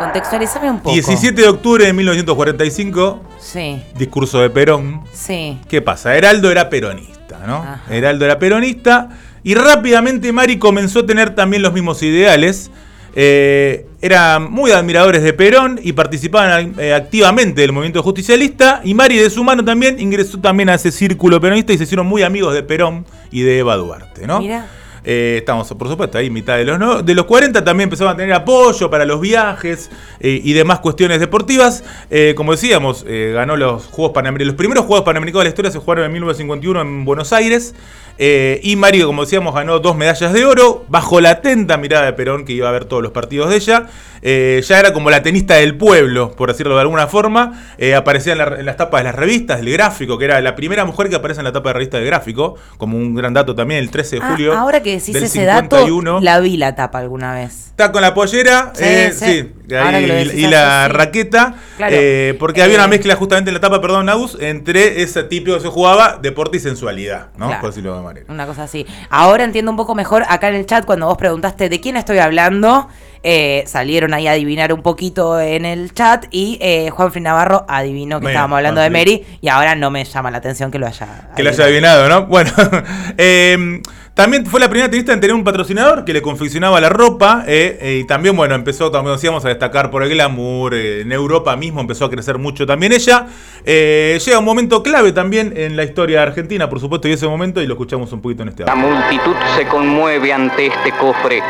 Contextualizame 0.00 0.70
un 0.70 0.78
poco. 0.78 0.92
17 0.92 1.40
de 1.42 1.48
octubre 1.48 1.84
de 1.84 1.92
1945, 1.92 3.22
Sí, 3.38 3.82
discurso 3.96 4.40
de 4.40 4.50
Perón. 4.50 5.02
sí. 5.12 5.58
¿Qué 5.68 5.82
pasa? 5.82 6.16
Heraldo 6.16 6.50
era 6.50 6.68
peronista, 6.70 7.38
¿no? 7.46 7.56
Ajá. 7.56 7.82
Heraldo 7.90 8.24
era 8.24 8.38
peronista 8.38 9.10
y 9.44 9.54
rápidamente 9.54 10.32
Mari 10.32 10.58
comenzó 10.58 11.00
a 11.00 11.06
tener 11.06 11.34
también 11.34 11.62
los 11.62 11.72
mismos 11.72 12.02
ideales. 12.02 12.70
Eh, 13.14 13.86
eran 14.00 14.50
muy 14.50 14.70
admiradores 14.70 15.22
de 15.22 15.32
Perón 15.32 15.80
y 15.82 15.92
participaban 15.92 16.74
eh, 16.78 16.94
activamente 16.94 17.60
del 17.60 17.72
movimiento 17.72 18.02
justicialista. 18.02 18.80
Y 18.84 18.94
Mari, 18.94 19.18
de 19.18 19.28
su 19.30 19.42
mano 19.44 19.64
también, 19.64 19.98
ingresó 20.00 20.38
también 20.38 20.68
a 20.70 20.74
ese 20.74 20.92
círculo 20.92 21.40
peronista 21.40 21.72
y 21.72 21.78
se 21.78 21.84
hicieron 21.84 22.06
muy 22.06 22.22
amigos 22.22 22.54
de 22.54 22.62
Perón 22.62 23.04
y 23.30 23.42
de 23.42 23.58
Eva 23.58 23.76
Duarte, 23.76 24.26
¿no? 24.26 24.40
Mira. 24.40 24.66
Eh, 25.04 25.36
estamos, 25.38 25.68
por 25.68 25.88
supuesto, 25.88 26.18
ahí 26.18 26.28
mitad 26.30 26.56
de 26.56 26.64
los, 26.64 26.78
no- 26.78 27.02
de 27.02 27.14
los 27.14 27.24
40 27.26 27.64
también 27.64 27.86
empezaban 27.86 28.14
a 28.14 28.16
tener 28.16 28.32
apoyo 28.34 28.90
para 28.90 29.04
los 29.04 29.20
viajes 29.20 29.90
eh, 30.20 30.40
y 30.42 30.52
demás 30.52 30.80
cuestiones 30.80 31.20
deportivas. 31.20 31.84
Eh, 32.10 32.34
como 32.36 32.52
decíamos, 32.52 33.04
ganó 33.04 33.56
los 33.56 33.86
Juegos 33.86 34.12
Panamericanos. 34.12 34.52
Los 34.54 34.58
primeros 34.58 34.84
Juegos 34.84 35.04
Panamericanos 35.04 35.40
de 35.42 35.44
la 35.44 35.50
historia 35.50 35.70
se 35.70 35.78
jugaron 35.78 36.04
en 36.04 36.12
1951 36.12 36.80
en 36.80 37.04
Buenos 37.04 37.32
Aires. 37.32 37.74
Y 38.18 38.76
Mario, 38.76 39.06
como 39.06 39.22
decíamos, 39.24 39.54
ganó 39.54 39.78
dos 39.78 39.96
medallas 39.96 40.32
de 40.34 40.44
oro 40.44 40.84
bajo 40.88 41.22
la 41.22 41.30
atenta 41.30 41.78
mirada 41.78 42.04
de 42.04 42.12
Perón, 42.12 42.44
que 42.44 42.52
iba 42.52 42.68
a 42.68 42.72
ver 42.72 42.84
todos 42.84 43.02
los 43.02 43.12
partidos 43.12 43.48
de 43.48 43.56
ella. 43.56 43.86
Ya 44.22 44.78
era 44.78 44.92
como 44.92 45.08
la 45.08 45.22
tenista 45.22 45.54
del 45.54 45.74
pueblo, 45.78 46.32
por 46.36 46.50
decirlo 46.50 46.74
de 46.74 46.82
alguna 46.82 47.06
forma. 47.06 47.62
Aparecía 47.96 48.32
en, 48.32 48.38
la- 48.38 48.56
en 48.60 48.66
las 48.66 48.76
tapas 48.76 49.00
de 49.00 49.04
las 49.04 49.14
revistas, 49.14 49.62
del 49.62 49.72
gráfico, 49.72 50.18
que 50.18 50.26
era 50.26 50.38
la 50.42 50.54
primera 50.54 50.84
mujer 50.84 51.08
que 51.08 51.16
aparece 51.16 51.40
en 51.40 51.44
la 51.44 51.52
tapa 51.52 51.70
de 51.70 51.74
revista 51.74 51.96
del 51.96 52.04
gráfico, 52.06 52.56
como 52.76 52.98
un 52.98 53.14
gran 53.14 53.32
dato 53.32 53.54
también, 53.54 53.80
el 53.80 53.90
13 53.90 54.16
de 54.16 54.22
Ah, 54.22 54.28
julio. 54.32 54.52
ahora 54.52 54.82
que 54.82 54.89
decís 54.92 55.14
del 55.14 55.24
ese 55.24 55.40
51. 55.40 56.12
dato, 56.14 56.24
la 56.24 56.40
vi 56.40 56.56
la 56.56 56.74
tapa 56.74 56.98
alguna 56.98 57.34
vez. 57.34 57.66
Está 57.70 57.92
con 57.92 58.02
la 58.02 58.12
pollera, 58.12 58.72
Sí, 58.74 58.84
eh, 58.84 59.12
sí. 59.14 59.24
sí, 59.68 59.74
Ahora 59.74 59.96
ahí, 59.98 60.02
que 60.02 60.08
lo 60.08 60.14
y, 60.14 60.16
decís 60.24 60.34
y 60.34 60.44
así, 60.44 60.50
la 60.52 60.86
sí. 60.86 60.92
raqueta, 60.92 61.54
Claro. 61.78 61.96
eh, 61.98 62.36
porque 62.38 62.62
había 62.62 62.74
Eh, 62.74 62.78
una 62.78 62.88
mezcla 62.88 63.16
justamente 63.16 63.48
en 63.50 63.54
la 63.54 63.60
tapa, 63.60 63.80
perdón, 63.80 64.06
Naus, 64.06 64.36
entre 64.40 65.02
ese 65.02 65.22
tipo 65.24 65.54
que 65.54 65.60
se 65.60 65.68
jugaba, 65.68 66.18
deporte 66.20 66.58
y 66.58 66.60
sensualidad, 66.60 67.28
¿no? 67.36 67.46
Claro. 67.46 67.60
Por 67.62 67.70
decirlo 67.70 67.96
de 67.96 68.02
manera. 68.02 68.26
Una 68.28 68.46
cosa 68.46 68.64
así. 68.64 68.84
Ahora 69.08 69.44
entiendo 69.44 69.70
un 69.70 69.76
poco 69.78 69.94
mejor 69.94 70.24
acá 70.28 70.48
en 70.48 70.56
el 70.56 70.66
chat 70.66 70.84
cuando 70.84 71.06
vos 71.06 71.16
preguntaste 71.16 71.68
de 71.70 71.80
quién 71.80 71.96
estoy 71.96 72.18
hablando. 72.18 72.88
eh, 73.22 73.64
salieron 73.66 74.14
ahí 74.14 74.26
a 74.26 74.32
adivinar 74.32 74.72
un 74.72 74.80
poquito 74.82 75.38
en 75.38 75.66
el 75.66 75.92
chat 75.92 76.24
y 76.30 76.56
eh, 76.62 76.90
Navarro 77.20 77.66
adivinó 77.68 78.16
que 78.18 78.26
Bien, 78.26 78.30
estábamos 78.32 78.56
hablando 78.56 78.80
de. 78.80 78.88
Mary 78.88 79.26
y 79.42 79.48
ahora 79.48 79.74
no 79.74 79.90
me 79.90 80.04
llama 80.06 80.30
la 80.30 80.38
atención 80.38 80.70
que 80.70 80.78
lo 80.78 80.86
haya 80.86 81.28
Que 81.36 81.42
lo 81.42 81.50
haya 81.50 81.64
adivinado, 81.64 82.08
¿no? 82.08 82.26
Bueno, 82.28 82.50
eh, 83.18 83.82
También 84.14 84.44
fue 84.44 84.60
la 84.60 84.68
primera 84.68 84.90
tenista 84.90 85.12
en 85.14 85.20
tener 85.20 85.34
un 85.34 85.44
patrocinador 85.44 86.04
que 86.04 86.12
le 86.12 86.20
confeccionaba 86.20 86.80
la 86.80 86.88
ropa. 86.90 87.44
eh, 87.46 87.78
eh, 87.80 87.98
y 88.02 88.06
también, 88.06 88.36
bueno, 88.36 88.54
empezó, 88.54 88.92
como 88.92 89.10
decíamos, 89.12 89.44
a 89.44 89.48
destacar 89.48 89.90
por 89.90 90.02
el 90.02 90.10
glamour. 90.10 90.74
eh, 90.74 91.00
en 91.02 91.12
Europa 91.12 91.56
mismo 91.56 91.80
empezó 91.80 92.04
a 92.04 92.10
crecer 92.10 92.36
mucho 92.36 92.66
también 92.66 92.92
ella. 92.92 93.26
Llega 93.64 94.38
un 94.38 94.44
momento 94.44 94.82
clave 94.82 95.12
también 95.12 95.54
en 95.56 95.76
la 95.76 95.84
historia 95.84 96.22
Argentina, 96.22 96.68
por 96.68 96.80
supuesto, 96.80 97.08
y 97.08 97.12
ese 97.12 97.26
momento, 97.28 97.62
y 97.62 97.66
lo 97.66 97.74
escuchamos 97.74 98.12
un 98.12 98.20
poquito 98.20 98.42
en 98.42 98.50
este 98.50 98.64
La 98.64 98.72
audio. 98.72 98.88
multitud 98.88 99.34
se 99.56 99.66
conmueve 99.66 100.32
ante 100.32 100.66
este 100.66 100.92
cofre, 100.92 101.42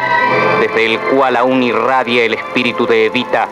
desde 0.61 0.87
el 0.87 0.99
cual 1.01 1.37
aún 1.37 1.63
irradia 1.63 2.25
el 2.25 2.35
espíritu 2.35 2.87
de 2.87 3.07
Evita 3.07 3.49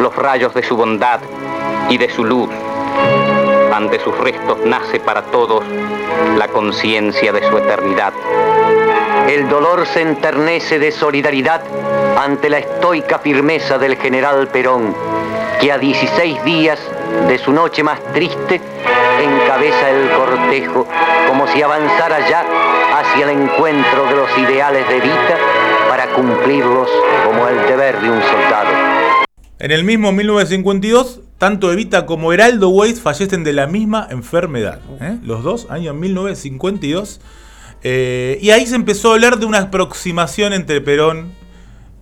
los 0.00 0.14
rayos 0.16 0.52
de 0.54 0.62
su 0.62 0.76
bondad 0.76 1.20
y 1.88 1.98
de 1.98 2.10
su 2.10 2.24
luz. 2.24 2.48
Ante 3.76 4.00
sus 4.00 4.16
restos 4.16 4.56
nace 4.64 5.00
para 5.00 5.20
todos 5.20 5.62
la 6.38 6.48
conciencia 6.48 7.30
de 7.30 7.46
su 7.46 7.58
eternidad. 7.58 8.14
El 9.28 9.50
dolor 9.50 9.86
se 9.86 10.00
enternece 10.00 10.78
de 10.78 10.90
solidaridad 10.90 11.60
ante 12.18 12.48
la 12.48 12.56
estoica 12.56 13.18
firmeza 13.18 13.76
del 13.76 13.96
general 13.96 14.48
Perón, 14.48 14.96
que 15.60 15.70
a 15.70 15.76
16 15.76 16.42
días 16.42 16.80
de 17.28 17.36
su 17.36 17.52
noche 17.52 17.82
más 17.82 18.00
triste 18.14 18.62
encabeza 19.20 19.90
el 19.90 20.08
cortejo 20.08 20.86
como 21.28 21.46
si 21.48 21.60
avanzara 21.60 22.26
ya 22.30 22.46
hacia 22.96 23.30
el 23.30 23.42
encuentro 23.42 24.04
de 24.06 24.16
los 24.16 24.38
ideales 24.38 24.88
de 24.88 25.00
Vita 25.00 25.36
para 25.90 26.06
cumplirlos 26.14 26.88
como 27.26 27.46
el 27.46 27.66
deber 27.66 28.00
de 28.00 28.10
un 28.10 28.22
soldado. 28.22 29.05
En 29.58 29.70
el 29.70 29.84
mismo 29.84 30.12
1952, 30.12 31.20
tanto 31.38 31.72
Evita 31.72 32.04
como 32.04 32.32
Heraldo 32.32 32.68
Weiss 32.68 33.00
fallecen 33.00 33.42
de 33.42 33.54
la 33.54 33.66
misma 33.66 34.06
enfermedad. 34.10 34.80
¿eh? 35.00 35.16
Los 35.24 35.42
dos, 35.42 35.66
año 35.70 35.94
1952. 35.94 37.20
Eh, 37.82 38.38
y 38.42 38.50
ahí 38.50 38.66
se 38.66 38.74
empezó 38.74 39.10
a 39.10 39.14
hablar 39.14 39.38
de 39.38 39.46
una 39.46 39.60
aproximación 39.60 40.52
entre 40.52 40.82
Perón 40.82 41.32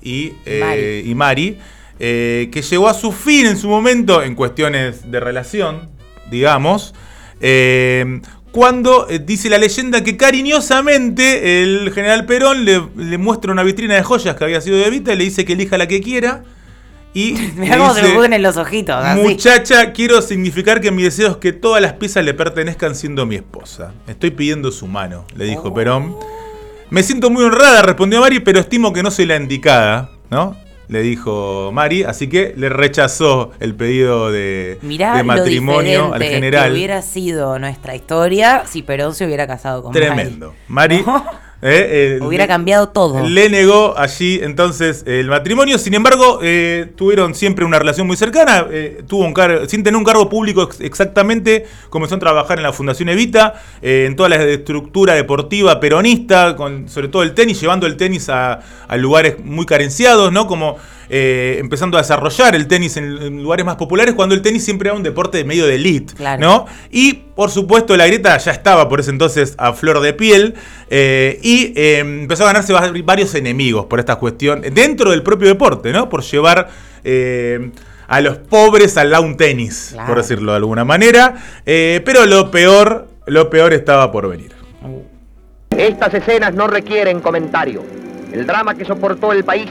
y 0.03 0.33
eh, 0.47 0.61
Mari. 0.61 1.11
y 1.11 1.15
Mari, 1.15 1.59
que 1.99 2.65
llegó 2.69 2.89
a 2.89 2.95
su 2.95 3.13
fin 3.13 3.47
en 3.47 3.57
su 3.57 3.69
momento 3.69 4.23
en 4.23 4.35
cuestiones 4.35 5.11
de 5.11 5.21
relación, 5.21 5.91
digamos. 6.31 6.93
cuando 8.51 9.07
dice 9.25 9.49
la 9.49 9.59
leyenda 9.59 10.03
que 10.03 10.17
cariñosamente 10.17 11.63
el 11.63 11.93
general 11.93 12.27
Perón 12.27 12.65
le, 12.65 12.83
le 12.97 13.19
muestra 13.19 13.53
una 13.53 13.63
vitrina 13.63 13.95
de 13.95 14.03
joyas 14.03 14.35
que 14.35 14.43
había 14.43 14.61
sido 14.61 14.77
de 14.77 14.87
Evita 14.87 15.13
y 15.13 15.17
le 15.17 15.25
dice 15.25 15.45
que 15.45 15.53
elija 15.53 15.79
la 15.79 15.87
que 15.87 16.01
quiera. 16.01 16.43
Y 17.15 17.33
Mirá 17.57 17.79
cómo 17.79 17.95
se 17.95 18.03
me 18.03 18.09
ponen 18.11 18.43
los 18.43 18.57
ojitos. 18.57 18.97
así. 18.97 19.21
Muchacha, 19.23 19.93
quiero 19.93 20.21
significar 20.21 20.81
que 20.81 20.91
mi 20.91 21.05
deseo 21.05 21.31
es 21.31 21.37
que 21.37 21.53
todas 21.53 21.81
las 21.81 21.93
piezas 21.95 22.25
le 22.25 22.35
pertenezcan 22.35 22.95
siendo 22.97 23.25
mi 23.25 23.37
esposa. 23.37 23.93
Estoy 24.09 24.31
pidiendo 24.33 24.71
su 24.73 24.87
mano, 24.89 25.25
le 25.37 25.45
dijo 25.45 25.69
Oh. 25.69 25.75
Perón. 25.75 26.17
Me 26.91 27.03
siento 27.03 27.31
muy 27.31 27.45
honrada, 27.45 27.83
respondió 27.83 28.21
Mari, 28.21 28.41
pero 28.41 28.59
estimo 28.61 28.93
que 28.93 29.03
no 29.03 29.11
soy 29.11 29.27
la 29.27 29.37
indicada, 29.37 30.11
¿no? 30.31 30.57
Le 30.89 31.01
dijo 31.03 31.71
Mari, 31.73 32.03
así 32.03 32.29
que 32.29 32.53
le 32.57 32.69
rechazó 32.69 33.53
el 33.59 33.75
pedido 33.75 34.31
de, 34.31 34.79
Mirá 34.83 35.17
de 35.17 35.23
matrimonio 35.23 36.09
lo 36.09 36.15
al 36.15 36.23
general. 36.23 36.67
que 36.67 36.73
hubiera 36.73 37.01
sido 37.01 37.59
nuestra 37.59 37.95
historia 37.95 38.65
si 38.71 38.83
Perón 38.83 39.15
se 39.15 39.25
hubiera 39.25 39.47
casado 39.47 39.83
con 39.83 39.93
Mari. 39.93 40.05
Tremendo. 40.05 40.55
Mari. 40.69 41.05
Eh, 41.67 42.19
eh, 42.21 42.25
Hubiera 42.25 42.45
le- 42.45 42.49
cambiado 42.49 42.91
todo. 42.91 43.27
Le 43.27 43.49
negó 43.49 43.95
allí 43.97 44.39
entonces 44.43 45.03
el 45.07 45.29
matrimonio. 45.29 45.79
Sin 45.79 45.95
embargo, 45.95 46.41
eh, 46.43 46.93
tuvieron 46.95 47.35
siempre 47.35 47.65
una 47.65 47.79
relación 47.79 48.07
muy 48.07 48.17
cercana. 48.19 48.67
tuvo 49.07 49.25
un 49.25 49.33
car- 49.33 49.69
sin 49.69 49.83
tener 49.83 49.97
un 49.97 50.05
cargo 50.05 50.29
público 50.29 50.63
ex- 50.65 50.81
exactamente, 50.81 51.65
comenzó 51.89 52.17
a 52.17 52.19
trabajar 52.19 52.59
en 52.59 52.65
la 52.65 52.73
Fundación 52.73 53.09
Evita, 53.09 53.55
en 53.81 54.15
toda 54.15 54.29
la 54.29 54.37
estructura 54.45 55.15
deportiva 55.15 55.81
peronista, 55.81 56.55
con, 56.55 56.89
sobre 56.89 57.09
todo 57.09 57.23
el 57.23 57.33
tenis, 57.35 57.61
llevando 57.61 57.87
el 57.87 57.97
tenis 57.97 58.29
a, 58.29 58.61
a 58.87 58.97
lugares 58.99 59.37
muy 59.43 59.65
carenciados, 59.65 60.33
¿no? 60.33 60.47
Como 60.47 60.77
eh, 61.09 61.57
empezando 61.61 61.97
a 61.99 62.03
desarrollar 62.03 62.55
el 62.55 62.67
tenis 62.67 62.97
en, 62.97 63.05
en 63.05 63.43
lugares 63.43 63.65
más 63.67 63.77
populares, 63.77 64.15
cuando 64.15 64.35
el 64.35 64.43
tenis 64.43 64.65
siempre 64.65 64.89
era 64.89 64.97
un 64.97 65.03
deporte 65.03 65.39
de 65.39 65.45
medio 65.45 65.67
de 65.67 65.75
elite, 65.77 66.15
Claro. 66.15 66.41
¿no? 66.41 66.67
Y 66.91 67.15
por 67.35 67.51
supuesto 67.51 67.97
la 67.97 68.07
grieta 68.07 68.37
ya 68.39 68.53
estaba 68.53 68.89
por 68.89 69.01
ese 69.01 69.11
entonces 69.11 69.55
a 69.59 69.73
flor 69.73 70.01
de 70.01 70.13
piel 70.13 70.55
eh, 70.91 71.39
y 71.43 71.73
eh, 71.77 71.99
empezó 71.99 72.45
a 72.45 72.47
ganarse 72.47 72.73
va- 72.73 72.93
varios 73.05 73.35
enemigos 73.35 73.87
por 73.87 73.99
esta 74.01 74.17
cuestión 74.17 74.63
dentro 74.73 75.11
del 75.11 75.23
propio 75.23 75.49
deporte, 75.49 75.93
¿no? 75.93 76.09
Por 76.09 76.23
llevar 76.23 76.69
eh, 77.05 77.71
a 78.07 78.21
los 78.21 78.37
pobres 78.39 78.97
al 78.97 79.11
lawn 79.11 79.37
tenis, 79.37 79.91
Claro. 79.93 80.09
por 80.09 80.19
decirlo 80.19 80.53
de 80.53 80.57
alguna 80.57 80.85
manera. 80.85 81.35
Eh, 81.67 82.03
pero 82.05 82.27
lo 82.27 82.51
peor, 82.51 83.09
lo 83.27 83.49
peor 83.51 83.73
estaba 83.73 84.13
por 84.13 84.29
venir. 84.29 84.53
Estas 85.77 86.15
escenas 86.15 86.55
no 86.55 86.67
requieren 86.67 87.21
comentario. 87.21 87.83
El 88.33 88.47
drama 88.47 88.75
que 88.75 88.85
soportó 88.85 89.33
el 89.33 89.43
país 89.45 89.67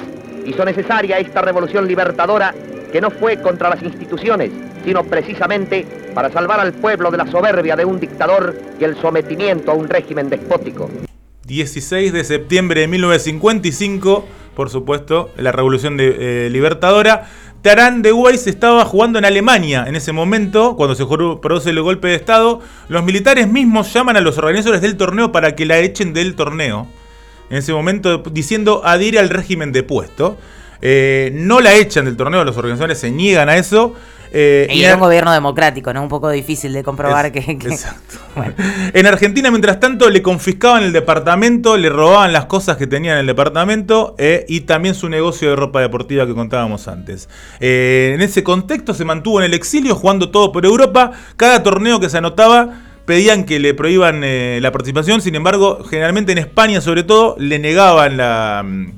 hizo 0.46 0.66
necesaria 0.66 1.20
esta 1.20 1.42
revolución 1.42 1.88
libertadora 1.88 2.54
que 2.92 3.02
no 3.02 3.10
fue 3.10 3.42
contra 3.42 3.70
las 3.70 3.82
instituciones, 3.82 4.52
sino 4.86 5.04
precisamente 5.04 5.86
para 6.14 6.32
salvar 6.32 6.60
al 6.60 6.74
pueblo 6.74 7.10
de 7.10 7.18
la 7.18 7.28
soberbia 7.28 7.76
de 7.76 7.86
un 7.86 8.00
dictador 8.00 8.56
y 8.80 8.84
el 8.84 8.96
sometimiento 8.98 9.72
a 9.72 9.74
un 9.74 9.90
régimen 9.90 10.30
despótico. 10.30 10.90
16 11.46 12.14
de 12.14 12.24
septiembre 12.24 12.82
de 12.82 12.88
1955, 12.88 14.26
por 14.56 14.70
supuesto, 14.70 15.32
la 15.38 15.52
Revolución 15.52 15.98
de, 15.98 16.46
eh, 16.46 16.50
Libertadora. 16.50 17.28
Tarán 17.62 18.02
de 18.02 18.12
Weiss 18.12 18.48
estaba 18.48 18.86
jugando 18.86 19.20
en 19.20 19.26
Alemania 19.26 19.86
en 19.88 19.96
ese 19.96 20.12
momento, 20.12 20.76
cuando 20.76 20.96
se 20.96 21.06
produce 21.06 21.70
el 21.70 21.82
golpe 21.82 22.10
de 22.10 22.16
Estado. 22.16 22.60
Los 22.90 23.04
militares 23.04 23.48
mismos 23.48 23.92
llaman 23.94 24.18
a 24.18 24.22
los 24.22 24.38
organizadores 24.38 24.82
del 24.82 24.98
torneo 24.98 25.32
para 25.32 25.56
que 25.56 25.66
la 25.66 25.80
echen 25.80 26.14
del 26.14 26.36
torneo. 26.36 26.88
En 27.50 27.58
ese 27.58 27.74
momento 27.74 28.18
diciendo 28.32 28.82
adhiere 28.84 29.20
al 29.20 29.30
régimen 29.30 29.72
de 29.72 29.84
puesto. 29.84 30.38
Eh, 30.82 31.32
no 31.34 31.62
la 31.62 31.74
echan 31.76 32.06
del 32.06 32.18
torneo, 32.18 32.44
los 32.44 32.58
organizadores 32.58 32.98
se 33.00 33.10
niegan 33.10 33.48
a 33.50 33.56
eso. 33.56 33.94
eh, 34.34 34.68
Y 34.72 34.84
a- 34.86 34.96
un 34.96 35.00
gobierno 35.00 35.32
democrático, 35.32 35.94
¿no? 35.94 36.02
Un 36.02 36.10
poco 36.10 36.30
difícil 36.30 36.74
de 36.74 36.84
comprobar 36.84 37.28
es- 37.28 37.32
que, 37.32 37.58
que- 37.58 37.68
Exacto. 37.70 38.16
Bueno. 38.36 38.54
En 38.94 39.06
Argentina, 39.06 39.50
mientras 39.52 39.80
tanto, 39.80 40.10
le 40.10 40.22
confiscaban 40.24 40.84
el 40.84 40.92
departamento, 40.92 41.78
le 41.78 41.88
robaban 41.90 42.34
las 42.34 42.46
cosas 42.46 42.76
que 42.78 42.88
tenía 42.88 43.14
en 43.14 43.20
el 43.20 43.28
departamento 43.28 44.16
eh, 44.18 44.46
y 44.50 44.62
también 44.62 44.96
su 44.96 45.08
negocio 45.08 45.52
de 45.52 45.56
ropa 45.56 45.80
deportiva 45.82 46.26
que 46.26 46.34
contábamos 46.34 46.88
antes. 46.88 47.30
Eh, 47.62 48.12
en 48.16 48.22
ese 48.22 48.44
contexto 48.44 48.94
se 48.96 49.06
mantuvo 49.06 49.40
en 49.40 49.46
el 49.46 49.54
exilio, 49.54 49.94
jugando 49.96 50.32
todo 50.32 50.52
por 50.52 50.66
Europa. 50.66 51.12
Cada 51.38 51.62
torneo 51.64 52.00
que 52.00 52.10
se 52.10 52.18
anotaba 52.18 52.72
pedían 53.06 53.44
que 53.46 53.60
le 53.60 53.74
prohíban 53.74 54.22
eh, 54.24 54.60
la 54.62 54.72
participación, 54.72 55.22
sin 55.22 55.36
embargo, 55.36 55.84
generalmente 55.84 56.32
en 56.32 56.38
España 56.38 56.82
sobre 56.82 57.04
todo, 57.04 57.36
le 57.38 57.60
negaban 57.60 58.18
la... 58.18 58.64
mm, 58.66 58.92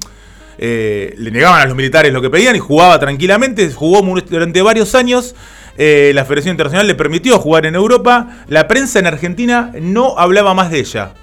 eh, 0.58 1.14
le 1.18 1.32
negaban 1.32 1.62
a 1.62 1.66
los 1.66 1.76
militares 1.76 2.14
lo 2.14 2.22
que 2.22 2.30
pedían 2.30 2.56
y 2.56 2.60
jugaba 2.60 2.98
tranquilamente, 3.00 3.70
jugó 3.74 4.02
durante 4.30 4.62
varios 4.62 4.96
años. 4.96 5.36
eh, 5.78 6.12
la 6.16 6.24
Federación 6.24 6.54
Internacional 6.54 6.88
le 6.88 6.96
permitió 6.96 7.38
jugar 7.40 7.66
en 7.66 7.76
Europa. 7.76 8.46
La 8.48 8.68
prensa 8.68 9.00
en 9.00 9.08
Argentina 9.08 9.74
no 9.82 10.18
hablaba 10.18 10.54
más 10.54 10.72
de 10.72 10.80
ella. 10.80 11.14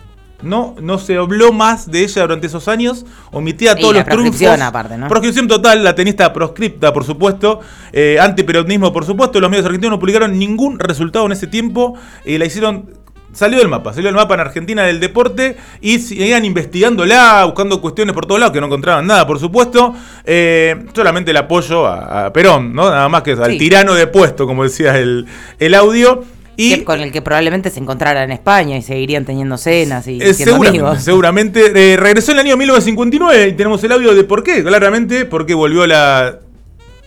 No, 0.43 0.75
no 0.81 0.99
se 0.99 1.17
habló 1.17 1.53
más 1.53 1.91
de 1.91 2.03
ella 2.03 2.23
durante 2.23 2.47
esos 2.47 2.69
años. 2.69 3.05
Omitía 3.31 3.75
Y 3.77 3.81
todos 3.81 3.95
la 3.95 4.01
los 4.01 4.09
triunfos. 4.09 4.31
proscripción 4.31 4.63
aparte, 4.63 4.99
¿no? 4.99 5.09
Proscripción 5.09 5.49
total, 5.49 5.83
la 5.85 5.95
tenista 5.95 6.33
proscripta, 6.33 6.93
por 6.93 7.05
supuesto. 7.05 7.61
Eh, 7.93 8.19
antiperonismo, 8.21 8.93
por 8.93 9.05
supuesto. 9.05 9.41
Los 9.41 9.51
medios 9.51 9.65
argentinos 9.67 9.93
no 9.93 9.99
publicaron 10.01 10.39
ningún 10.39 10.79
resultado 10.79 11.27
en 11.27 11.33
ese 11.33 11.47
tiempo. 11.47 11.95
Y 12.25 12.39
la 12.39 12.45
hicieron. 12.47 13.01
Salió 13.35 13.61
del 13.61 13.69
mapa, 13.69 13.95
salió 13.95 14.09
del 14.09 14.15
mapa 14.15 14.35
en 14.35 14.41
Argentina 14.41 14.83
del 14.83 15.01
deporte 15.01 15.57
y 15.81 16.01
seguían 16.01 16.45
investigándola, 16.45 17.45
buscando 17.47 17.81
cuestiones 17.81 18.15
por 18.15 18.27
todos 18.27 18.39
lados 18.39 18.53
que 18.53 18.61
no 18.61 18.67
encontraban 18.67 19.07
nada, 19.07 19.27
por 19.27 19.39
supuesto. 19.39 19.95
Eh, 20.27 20.85
solamente 20.95 21.31
el 21.31 21.39
apoyo 21.39 21.87
a, 21.87 22.27
a 22.27 22.33
Perón, 22.35 22.75
¿no? 22.75 22.91
Nada 22.91 23.09
más 23.09 23.23
que 23.23 23.33
al 23.33 23.53
Sí. 23.53 23.57
tirano 23.59 23.95
de 23.95 24.07
puesto, 24.07 24.47
como 24.47 24.65
decía 24.65 24.99
el, 24.99 25.27
el 25.59 25.75
audio. 25.75 26.25
Y 26.57 26.77
que- 26.79 26.85
con 26.85 27.01
el 27.01 27.11
que 27.13 27.23
probablemente 27.23 27.71
se 27.71 27.81
encontrara 27.81 28.23
en 28.25 28.31
España 28.31 28.77
y 28.77 28.83
seguirían 28.83 29.25
teniendo 29.25 29.57
cenas 29.57 30.07
y 30.07 30.17
Eh, 30.23 30.35
siendo 30.35 30.55
seguramente, 30.55 30.79
amigos. 30.87 31.03
seguramente. 31.05 31.93
Eh, 31.93 31.97
regresó 31.97 32.33
en 32.33 32.39
el 32.41 32.47
año 32.47 32.57
1959 32.57 33.49
y 33.49 33.53
tenemos 33.55 33.83
el 33.85 33.93
audio 33.93 34.15
de 34.15 34.25
por 34.25 34.43
qué, 34.43 34.63
claramente, 34.63 35.25
porque 35.25 35.55
volvió 35.55 35.87
la 35.87 36.39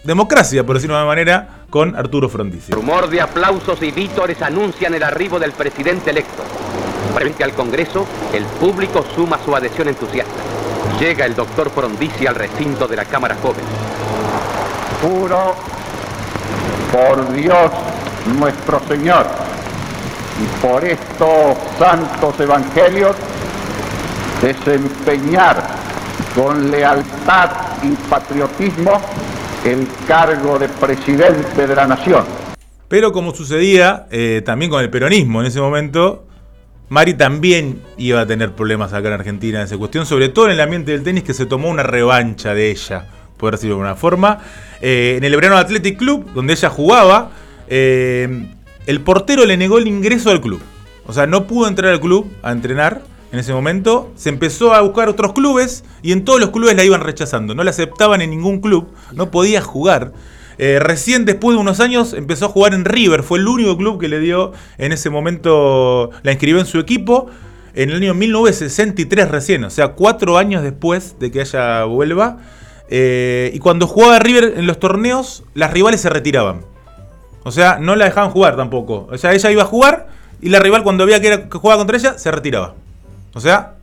democracia, 0.04 0.66
por 0.66 0.76
decirlo 0.76 0.96
de 0.96 1.02
una 1.02 1.08
manera, 1.08 1.50
con 1.70 1.96
Arturo 1.96 2.30
Frondizi. 2.30 2.72
Rumor 2.72 3.10
de 3.10 3.22
aplausos 3.22 3.82
y 3.82 3.92
vítores 3.92 4.42
anuncian 4.42 4.94
el 4.94 5.04
arribo 5.04 5.40
del 5.40 5.52
presidente 5.52 6.10
electo. 6.12 6.44
Frente 7.14 7.44
al 7.44 7.54
Congreso, 7.54 8.06
el 8.34 8.44
público 8.44 9.06
suma 9.16 9.40
su 9.44 9.56
adhesión 9.56 9.88
entusiasta. 9.88 10.32
Llega 11.00 11.26
el 11.26 11.36
doctor 11.36 11.70
Frondizi 11.72 12.26
al 12.28 12.36
recinto 12.36 12.88
de 12.88 12.96
la 12.96 13.06
Cámara 13.06 13.36
Joven. 13.42 13.64
Juro 15.02 15.56
por 16.92 17.34
Dios 17.34 17.72
nuestro 18.38 18.82
Señor 18.88 19.26
y 20.42 20.66
por 20.66 20.84
estos 20.84 21.58
santos 21.80 22.40
evangelios 22.40 23.16
desempeñar 24.42 25.64
con 26.36 26.70
lealtad 26.70 27.50
y 27.84 27.96
patriotismo 28.10 29.02
el 29.64 29.88
cargo 30.08 30.60
de 30.60 30.68
presidente 30.68 31.66
de 31.66 31.76
la 31.76 31.88
nación. 31.88 32.26
Pero 32.88 33.12
como 33.12 33.34
sucedía 33.34 34.08
eh, 34.12 34.42
también 34.46 34.70
con 34.70 34.82
el 34.82 34.90
peronismo 34.90 35.42
en 35.42 35.48
ese 35.48 35.60
momento, 35.60 36.26
Mari 36.90 37.16
también 37.16 37.82
iba 37.98 38.22
a 38.22 38.28
tener 38.28 38.54
problemas 38.54 38.94
acá 38.94 39.08
en 39.08 39.14
Argentina 39.16 39.60
en 39.60 39.66
esa 39.66 39.78
cuestión, 39.78 40.06
sobre 40.06 40.30
todo 40.30 40.46
en 40.46 40.52
el 40.52 40.62
ambiente 40.62 40.92
del 40.92 41.04
tenis 41.04 41.24
que 41.24 41.34
se 41.34 41.48
tomó 41.48 41.70
una 41.70 41.82
revancha 41.82 42.54
de 42.54 42.70
ella, 42.70 43.08
por 43.38 43.54
decirlo 43.54 43.76
de 43.76 43.82
alguna 43.82 43.96
forma. 43.96 44.40
Eh, 44.82 45.16
en 45.18 45.24
el 45.24 45.36
Verano 45.36 45.58
Athletic 45.58 45.98
Club, 45.98 46.32
donde 46.34 46.54
ella 46.54 46.70
jugaba, 46.70 47.32
eh, 47.68 48.48
el 48.86 49.02
portero 49.02 49.46
le 49.46 49.58
negó 49.58 49.78
el 49.78 49.88
ingreso 49.88 50.30
al 50.30 50.42
club. 50.42 50.62
O 51.08 51.14
sea, 51.14 51.28
no 51.28 51.48
pudo 51.48 51.68
entrar 51.68 51.92
al 51.92 52.00
club 52.00 52.32
a 52.42 52.52
entrenar 52.52 53.02
en 53.32 53.40
ese 53.40 53.54
momento. 53.54 54.12
Se 54.16 54.30
empezó 54.30 54.74
a 54.74 54.82
buscar 54.82 55.10
otros 55.10 55.34
clubes 55.34 55.84
y 56.02 56.12
en 56.12 56.26
todos 56.26 56.40
los 56.40 56.50
clubes 56.50 56.76
la 56.76 56.84
iban 56.84 57.02
rechazando. 57.02 57.54
No 57.56 57.64
la 57.64 57.72
aceptaban 57.72 58.22
en 58.22 58.30
ningún 58.30 58.60
club, 58.62 58.88
no 59.14 59.32
podía 59.32 59.62
jugar. 59.62 60.14
Eh, 60.58 60.80
recién 60.80 61.26
después 61.26 61.56
de 61.56 61.62
unos 61.62 61.80
años 61.80 62.14
empezó 62.14 62.46
a 62.46 62.50
jugar 62.50 62.74
en 62.74 62.86
River, 62.86 63.24
fue 63.24 63.40
el 63.40 63.48
único 63.48 63.76
club 63.76 64.00
que 64.00 64.08
le 64.08 64.22
dio 64.22 64.54
en 64.78 64.94
ese 64.94 65.10
momento, 65.10 66.12
la 66.24 66.32
inscribió 66.32 66.62
en 66.62 66.66
su 66.66 66.80
equipo 66.80 67.30
en 67.74 67.90
el 67.90 67.98
año 67.98 68.14
1963 68.14 69.30
recién, 69.30 69.66
o 69.66 69.70
sea, 69.70 69.90
cuatro 69.90 70.38
años 70.38 70.64
después 70.64 71.20
de 71.20 71.30
que 71.30 71.42
ella 71.42 71.84
vuelva. 71.84 72.38
Eh, 72.88 73.52
y 73.54 73.60
cuando 73.60 73.86
jugaba 73.86 74.20
River 74.20 74.54
en 74.56 74.66
los 74.66 74.80
torneos, 74.80 75.44
las 75.54 75.72
rivales 75.72 76.00
se 76.02 76.10
retiraban. 76.10 76.62
O 77.46 77.52
sea, 77.52 77.78
no 77.80 77.96
la 77.96 78.06
dejaban 78.06 78.32
jugar 78.32 78.56
tampoco. 78.56 79.08
O 79.12 79.18
sea, 79.20 79.32
ella 79.34 79.52
iba 79.52 79.62
a 79.62 79.68
jugar 79.68 80.08
y 80.42 80.50
la 80.50 80.58
rival 80.58 80.82
cuando 80.82 81.06
veía 81.06 81.22
que, 81.22 81.28
era, 81.28 81.48
que 81.48 81.58
jugaba 81.60 81.78
contra 81.78 81.96
ella, 81.96 82.18
se 82.18 82.32
retiraba. 82.32 82.74
O 83.36 83.40
sea, 83.40 83.74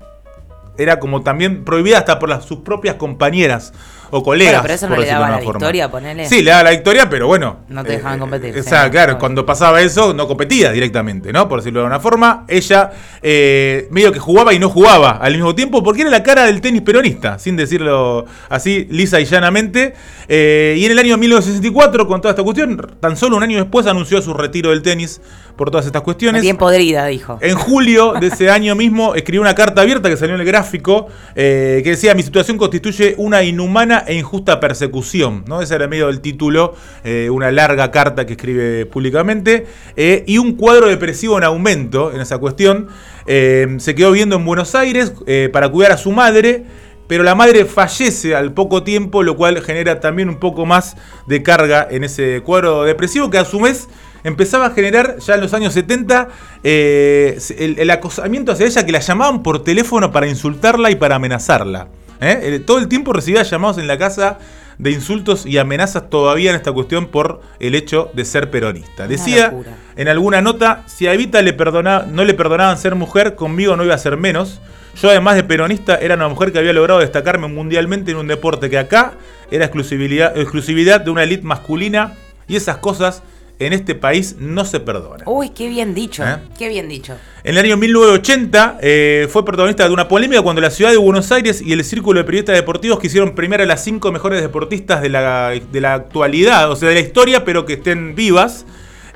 era 0.77 0.99
como 0.99 1.23
también 1.23 1.63
prohibida 1.65 1.99
hasta 1.99 2.19
por 2.19 2.43
sus 2.43 2.59
propias 2.59 2.97
compañeras 2.97 3.73
o 4.15 4.23
colegas. 4.23 4.53
Bueno, 4.53 4.63
pero 4.63 4.75
eso 4.75 4.89
no 4.91 4.97
le 4.97 5.07
daba 5.07 5.31
la 5.31 5.39
forma. 5.39 5.53
victoria, 5.53 5.91
ponele. 5.91 6.29
Sí, 6.29 6.43
le 6.43 6.51
daba 6.51 6.65
la 6.65 6.71
victoria, 6.73 7.09
pero 7.09 7.27
bueno. 7.27 7.61
No 7.69 7.83
te 7.83 7.93
dejaban 7.93 8.19
competir, 8.19 8.59
O 8.59 8.63
sea, 8.63 8.91
claro, 8.91 9.19
cuando 9.19 9.47
pasaba 9.47 9.81
eso, 9.81 10.13
no 10.13 10.29
competía 10.29 10.71
directamente, 10.71 11.33
¿no? 11.33 11.49
Por 11.49 11.61
decirlo 11.61 11.81
de 11.81 11.87
alguna 11.87 11.99
forma. 11.99 12.45
Ella 12.47 12.91
eh, 13.23 13.89
medio 13.91 14.13
que 14.13 14.19
jugaba 14.19 14.53
y 14.53 14.59
no 14.59 14.69
jugaba 14.69 15.13
al 15.13 15.33
mismo 15.33 15.55
tiempo 15.55 15.83
porque 15.83 16.03
era 16.03 16.11
la 16.11 16.23
cara 16.23 16.45
del 16.45 16.61
tenis 16.61 16.83
peronista, 16.83 17.39
sin 17.39 17.57
decirlo 17.57 18.27
así, 18.51 18.87
lisa 18.91 19.19
y 19.19 19.25
llanamente. 19.25 19.95
Eh, 20.29 20.77
y 20.79 20.85
en 20.85 20.93
el 20.93 20.99
año 20.99 21.17
1964, 21.17 22.07
con 22.07 22.21
toda 22.21 22.33
esta 22.33 22.43
cuestión, 22.43 22.95
tan 23.01 23.17
solo 23.17 23.39
un 23.39 23.43
año 23.43 23.57
después 23.57 23.87
anunció 23.87 24.21
su 24.21 24.35
retiro 24.35 24.71
del 24.71 24.83
tenis 24.83 25.23
por 25.57 25.71
todas 25.71 25.87
estas 25.87 26.03
cuestiones. 26.03 26.43
Bien 26.43 26.57
podrida, 26.57 27.07
dijo. 27.07 27.39
En 27.41 27.57
julio 27.57 28.15
de 28.19 28.29
ese 28.29 28.51
año 28.51 28.75
mismo 28.75 29.15
escribió 29.15 29.41
una 29.41 29.55
carta 29.55 29.83
abierta 29.83 30.09
que 30.09 30.17
salió 30.17 30.35
en 30.35 30.41
el 30.41 30.47
gráfico 30.47 31.09
eh, 31.35 31.81
que 31.85 31.91
decía 31.91 32.15
mi 32.15 32.23
situación 32.23 32.59
constituye 32.59 33.15
una 33.19 33.43
inhumana 33.43 34.05
e 34.07 34.15
injusta 34.15 34.61
persecución. 34.61 35.45
¿no? 35.47 35.63
Ese 35.63 35.75
era 35.75 35.89
medio 35.89 36.07
del 36.09 36.21
título, 36.21 36.75
eh, 37.05 37.29
una 37.31 37.51
larga 37.51 37.91
carta 37.91 38.27
que 38.27 38.33
escribe 38.33 38.87
públicamente. 38.87 39.67
eh, 39.97 40.25
y 40.27 40.39
un 40.39 40.57
cuadro 40.57 40.89
depresivo 40.89 41.39
en 41.39 41.45
aumento 41.45 42.13
en 42.13 42.21
esa 42.21 42.39
cuestión. 42.39 42.89
Se 43.27 43.95
quedó 43.95 44.11
viviendo 44.11 44.37
en 44.37 44.45
Buenos 44.45 44.75
Aires 44.75 45.13
para 45.53 45.69
cuidar 45.69 45.93
a 45.93 45.97
su 45.97 46.11
madre. 46.13 46.65
Pero 47.07 47.25
la 47.25 47.35
madre 47.35 47.67
fallece 47.67 48.35
al 48.35 48.53
poco 48.53 48.85
tiempo, 48.85 49.23
lo 49.23 49.37
cual 49.37 49.61
genera 49.61 50.01
también 50.01 50.29
un 50.29 50.39
poco 50.39 50.65
más 50.65 50.97
de 51.27 51.43
carga 51.43 51.87
en 51.91 52.05
ese 52.05 52.41
cuadro 52.43 52.85
depresivo 52.85 53.29
que 53.29 53.39
a 53.39 53.45
su 53.45 53.61
vez 53.61 53.89
empezaba 54.25 54.67
a 54.67 54.71
generar 54.71 55.17
ya 55.19 55.35
en 55.35 55.41
los 55.41 55.53
años 55.55 55.73
70 55.75 56.29
eh, 56.63 57.39
el, 57.59 57.79
el 57.79 57.91
acosamiento 57.91 58.53
hacia 58.53 58.67
ella 58.67 58.87
que 58.87 58.93
la 58.93 59.01
llamaban 59.01 59.43
por 59.43 59.65
teléfono 59.65 60.13
para 60.13 60.27
insultarla 60.29 60.91
y 60.91 60.95
para 60.97 61.17
amenazarla. 61.17 61.89
¿eh? 62.21 62.61
Todo 62.65 62.79
el 62.79 62.89
tiempo 62.89 63.13
recibía 63.13 63.43
llamados 63.43 63.79
en 63.79 63.87
la 63.87 63.99
casa 63.99 64.39
de 64.79 64.91
insultos 64.91 65.45
y 65.47 65.59
amenazas 65.59 66.09
todavía 66.09 66.51
en 66.51 66.57
esta 66.57 66.73
cuestión 66.73 67.07
por 67.07 67.41
el 67.61 67.75
hecho 67.75 68.11
de 68.15 68.25
ser 68.25 68.51
peronista. 68.51 69.07
Decía 69.07 69.49
locura. 69.49 69.77
en 69.97 70.09
alguna 70.09 70.41
nota, 70.41 70.83
si 70.87 71.07
a 71.07 71.13
Evita 71.15 71.43
le 71.43 71.57
perdona- 71.57 72.07
no 72.07 72.25
le 72.25 72.35
perdonaban 72.35 72.79
ser 72.79 72.95
mujer, 72.95 73.35
conmigo 73.35 73.77
no 73.77 73.85
iba 73.85 73.95
a 73.95 73.99
ser 73.99 74.17
menos. 74.17 74.61
Yo 75.01 75.09
además 75.11 75.37
de 75.37 75.45
peronista 75.45 75.97
era 75.97 76.17
una 76.17 76.29
mujer 76.29 76.53
que 76.53 76.59
había 76.59 76.73
logrado 76.73 77.01
destacarme 77.01 77.49
mundialmente 77.49 78.11
en 78.11 78.17
un 78.19 78.27
deporte 78.27 78.71
que 78.71 78.79
acá 78.79 79.13
era 79.51 79.65
exclusividad, 79.67 80.37
exclusividad 80.37 81.01
de 81.01 81.11
una 81.11 81.23
élite 81.23 81.45
masculina 81.45 82.15
y 82.49 82.57
esas 82.57 82.79
cosas 82.79 83.23
en 83.67 83.73
este 83.73 83.95
país 83.95 84.37
no 84.39 84.65
se 84.65 84.81
perdonan. 84.81 85.23
Uy, 85.27 85.51
qué 85.51 85.69
bien 85.69 85.95
dicho. 85.95 86.25
¿Eh? 86.25 86.37
Qué 86.59 86.69
bien 86.69 86.89
dicho. 86.89 87.17
En 87.45 87.57
el 87.57 87.65
año 87.65 87.77
1980 87.77 88.79
eh, 88.81 89.29
fue 89.31 89.45
protagonista 89.45 89.87
de 89.87 89.93
una 89.93 90.09
polémica 90.09 90.43
cuando 90.43 90.61
la 90.61 90.71
ciudad 90.71 90.91
de 90.91 90.97
Buenos 90.97 91.33
Aires 91.33 91.61
y 91.61 91.73
el 91.73 91.85
Círculo 91.85 92.21
de 92.21 92.25
Periodistas 92.25 92.57
Deportivos 92.57 93.01
quisieron 93.01 93.35
premiar 93.35 93.61
a 93.61 93.67
las 93.67 93.83
cinco 93.83 94.13
mejores 94.13 94.41
deportistas 94.41 95.03
de 95.03 95.09
la, 95.09 95.51
de 95.51 95.81
la 95.81 95.95
actualidad, 95.95 96.71
o 96.71 96.77
sea, 96.77 96.89
de 96.89 96.95
la 96.95 97.01
historia, 97.01 97.45
pero 97.45 97.67
que 97.67 97.75
estén 97.75 98.15
vivas. 98.15 98.65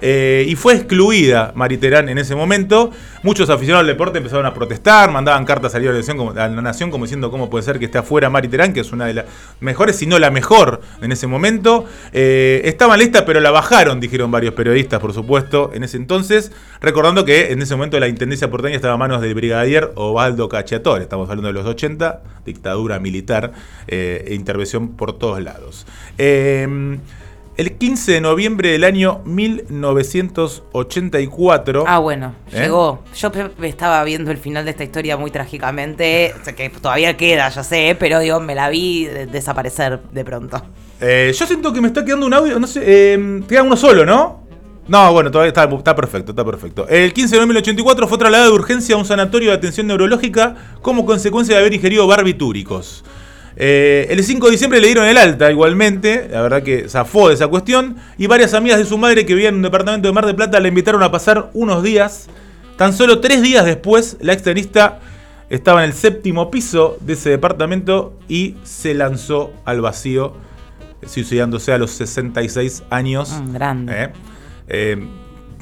Eh, 0.01 0.45
y 0.49 0.57
fue 0.57 0.75
excluida 0.75 1.53
Mariterán 1.55 2.09
en 2.09 2.19
ese 2.19 2.35
momento. 2.35 2.91
Muchos 3.23 3.51
aficionados 3.51 3.81
al 3.81 3.87
deporte 3.87 4.19
empezaron 4.19 4.47
a 4.47 4.55
protestar, 4.55 5.11
mandaban 5.11 5.45
cartas 5.45 5.75
a 5.75 5.79
la 5.79 5.93
Nación 5.93 6.17
como, 6.17 6.33
la 6.33 6.49
Nación 6.49 6.91
como 6.91 7.05
diciendo 7.05 7.31
cómo 7.31 7.51
puede 7.51 7.65
ser 7.65 7.79
que 7.79 7.87
esté 7.87 7.99
afuera 7.99 8.31
Mariterán, 8.31 8.73
que 8.73 8.81
es 8.81 8.93
una 8.93 9.07
de 9.07 9.15
las 9.15 9.25
mejores, 9.61 9.97
si 9.97 10.07
no 10.07 10.19
la 10.19 10.31
mejor 10.31 10.81
en 11.01 11.13
ese 11.13 11.27
momento. 11.27 11.87
Eh, 12.13 12.63
estaba 12.65 12.97
lista, 12.97 13.25
pero 13.25 13.41
la 13.41 13.51
bajaron, 13.51 14.01
dijeron 14.01 14.31
varios 14.31 14.55
periodistas, 14.55 15.01
por 15.01 15.13
supuesto, 15.13 15.71
en 15.75 15.83
ese 15.83 15.97
entonces. 15.97 16.53
Recordando 16.81 17.25
que 17.25 17.53
en 17.53 17.63
ese 17.63 17.75
momento 17.75 17.99
la 17.99 18.09
intendencia 18.09 18.51
porteña 18.51 18.77
estaba 18.77 18.95
a 18.95 18.99
manos 18.99 19.21
del 19.23 19.35
brigadier 19.35 19.93
Ovaldo 19.95 20.49
Cacciatore. 20.49 21.03
Estamos 21.03 21.29
hablando 21.29 21.49
de 21.49 21.55
los 21.55 21.67
80, 21.67 22.23
dictadura 22.45 23.01
militar 23.01 23.53
eh, 23.89 24.25
e 24.29 24.35
intervención 24.35 24.91
por 24.91 25.19
todos 25.19 25.43
lados. 25.43 25.87
Eh, 26.19 26.99
el 27.57 27.73
15 27.79 28.13
de 28.13 28.21
noviembre 28.21 28.71
del 28.73 28.85
año 28.85 29.21
1984. 29.25 31.85
Ah, 31.87 31.99
bueno, 31.99 32.35
¿Eh? 32.53 32.61
llegó. 32.63 33.03
Yo 33.17 33.31
estaba 33.63 34.03
viendo 34.05 34.31
el 34.31 34.37
final 34.39 34.65
de 34.65 34.71
esta 34.73 34.85
historia 34.85 35.17
muy 35.17 35.31
trágicamente, 35.31 36.35
o 36.41 36.45
sea, 36.45 36.55
que 36.55 36.69
todavía 36.71 37.17
queda, 37.17 37.49
ya 37.49 37.63
sé, 37.65 37.97
pero 37.99 38.19
digo, 38.21 38.41
me 38.41 38.55
la 38.55 38.69
vi 38.69 39.07
de- 39.07 39.27
desaparecer 39.27 40.01
de 40.13 40.25
pronto. 40.25 40.63
Eh, 41.01 41.33
yo 41.37 41.47
siento 41.47 41.73
que 41.73 41.81
me 41.81 41.89
está 41.89 42.05
quedando 42.05 42.27
un 42.27 42.35
audio, 42.35 42.59
no 42.59 42.67
sé, 42.67 42.83
eh, 42.85 43.43
queda 43.49 43.63
uno 43.63 43.77
solo, 43.77 44.05
¿no? 44.07 44.45
No, 44.89 45.13
bueno, 45.13 45.33
todavía 45.33 45.49
está, 45.49 45.65
está 45.65 45.97
perfecto, 45.97 46.31
está 46.31 46.45
perfecto. 46.45 46.87
El 46.89 47.13
15 47.13 47.35
de 47.35 47.39
noviembre 47.41 47.55
del 47.57 47.63
84 47.63 48.07
fue 48.07 48.19
trasladado 48.19 48.51
de 48.53 48.57
urgencia 48.57 48.95
a 48.95 48.99
un 48.99 49.05
sanatorio 49.05 49.51
de 49.51 49.57
atención 49.57 49.89
neurológica 49.89 50.55
como 50.81 51.05
consecuencia 51.05 51.57
de 51.57 51.61
haber 51.63 51.75
ingerido 51.75 52.07
barbitúricos. 52.07 53.03
Eh, 53.59 54.07
el 54.11 54.23
5 54.23 54.47
de 54.47 54.53
diciembre 54.53 54.81
le 54.81 54.89
dieron 54.89 55.07
el 55.07 55.17
alta 55.17 55.51
igualmente, 55.51 56.29
la 56.31 56.43
verdad 56.43 56.63
que 56.63 56.89
zafó 56.89 57.29
de 57.29 57.35
esa 57.35 57.49
cuestión, 57.49 57.97
y 58.19 58.27
varias 58.27 58.53
amigas 58.53 58.79
de 58.79 58.85
su 58.85 58.99
madre 58.99 59.25
que 59.25 59.35
vivían 59.35 59.55
en 59.55 59.57
un 59.57 59.63
departamento 59.63 60.07
de 60.09 60.13
Mar 60.13 60.27
del 60.27 60.37
Plata 60.37 60.61
la 60.61 60.69
invitaron 60.69 61.03
a 61.03 61.11
pasar 61.11 61.51
unos 61.55 61.83
días. 61.83 62.29
Tan 62.77 62.93
solo 62.93 63.21
tres 63.21 63.41
días 63.41 63.65
después, 63.65 64.19
la 64.21 64.35
extenista 64.35 65.01
estaba 65.49 65.83
en 65.83 65.91
el 65.91 65.97
séptimo 65.97 66.51
piso 66.51 66.99
de 67.01 67.15
ese 67.15 67.31
departamento 67.31 68.19
y 68.29 68.57
se 68.65 68.93
lanzó 68.93 69.53
al 69.65 69.81
vacío, 69.81 70.35
suicidándose 71.07 71.73
a 71.73 71.79
los 71.79 71.93
66 71.93 72.83
años. 72.91 73.41
Mm, 73.41 73.53
grande. 73.55 74.03
¿eh? 74.03 74.13
Eh, 74.69 75.09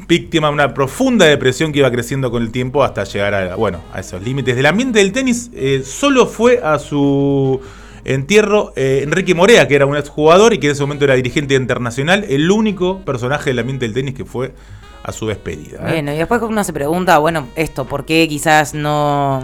víctima 0.08 0.48
de 0.48 0.54
una 0.54 0.74
profunda 0.74 1.26
depresión 1.26 1.72
que 1.72 1.78
iba 1.78 1.90
creciendo 1.90 2.30
con 2.30 2.42
el 2.42 2.50
tiempo 2.50 2.82
hasta 2.82 3.04
llegar 3.04 3.34
a, 3.34 3.54
bueno, 3.54 3.80
a 3.92 4.00
esos 4.00 4.22
límites. 4.22 4.56
Del 4.56 4.66
ambiente 4.66 4.98
del 4.98 5.12
tenis, 5.12 5.50
eh, 5.54 5.82
solo 5.84 6.26
fue 6.26 6.60
a 6.62 6.78
su 6.78 7.60
entierro 8.04 8.72
eh, 8.76 9.00
Enrique 9.02 9.34
Morea, 9.34 9.66
que 9.68 9.74
era 9.74 9.86
un 9.86 9.96
exjugador 9.96 10.52
y 10.52 10.58
que 10.58 10.68
en 10.68 10.72
ese 10.72 10.82
momento 10.82 11.04
era 11.04 11.14
dirigente 11.14 11.54
internacional, 11.54 12.24
el 12.28 12.50
único 12.50 13.00
personaje 13.00 13.50
del 13.50 13.58
ambiente 13.58 13.86
del 13.86 13.94
tenis 13.94 14.14
que 14.14 14.24
fue 14.24 14.54
a 15.02 15.12
su 15.12 15.26
despedida. 15.26 15.78
¿eh? 15.78 15.92
Bueno, 15.92 16.14
y 16.14 16.18
después 16.18 16.40
uno 16.42 16.64
se 16.64 16.72
pregunta, 16.72 17.18
bueno, 17.18 17.48
esto, 17.56 17.86
¿por 17.86 18.04
qué 18.04 18.26
quizás 18.28 18.74
no 18.74 19.42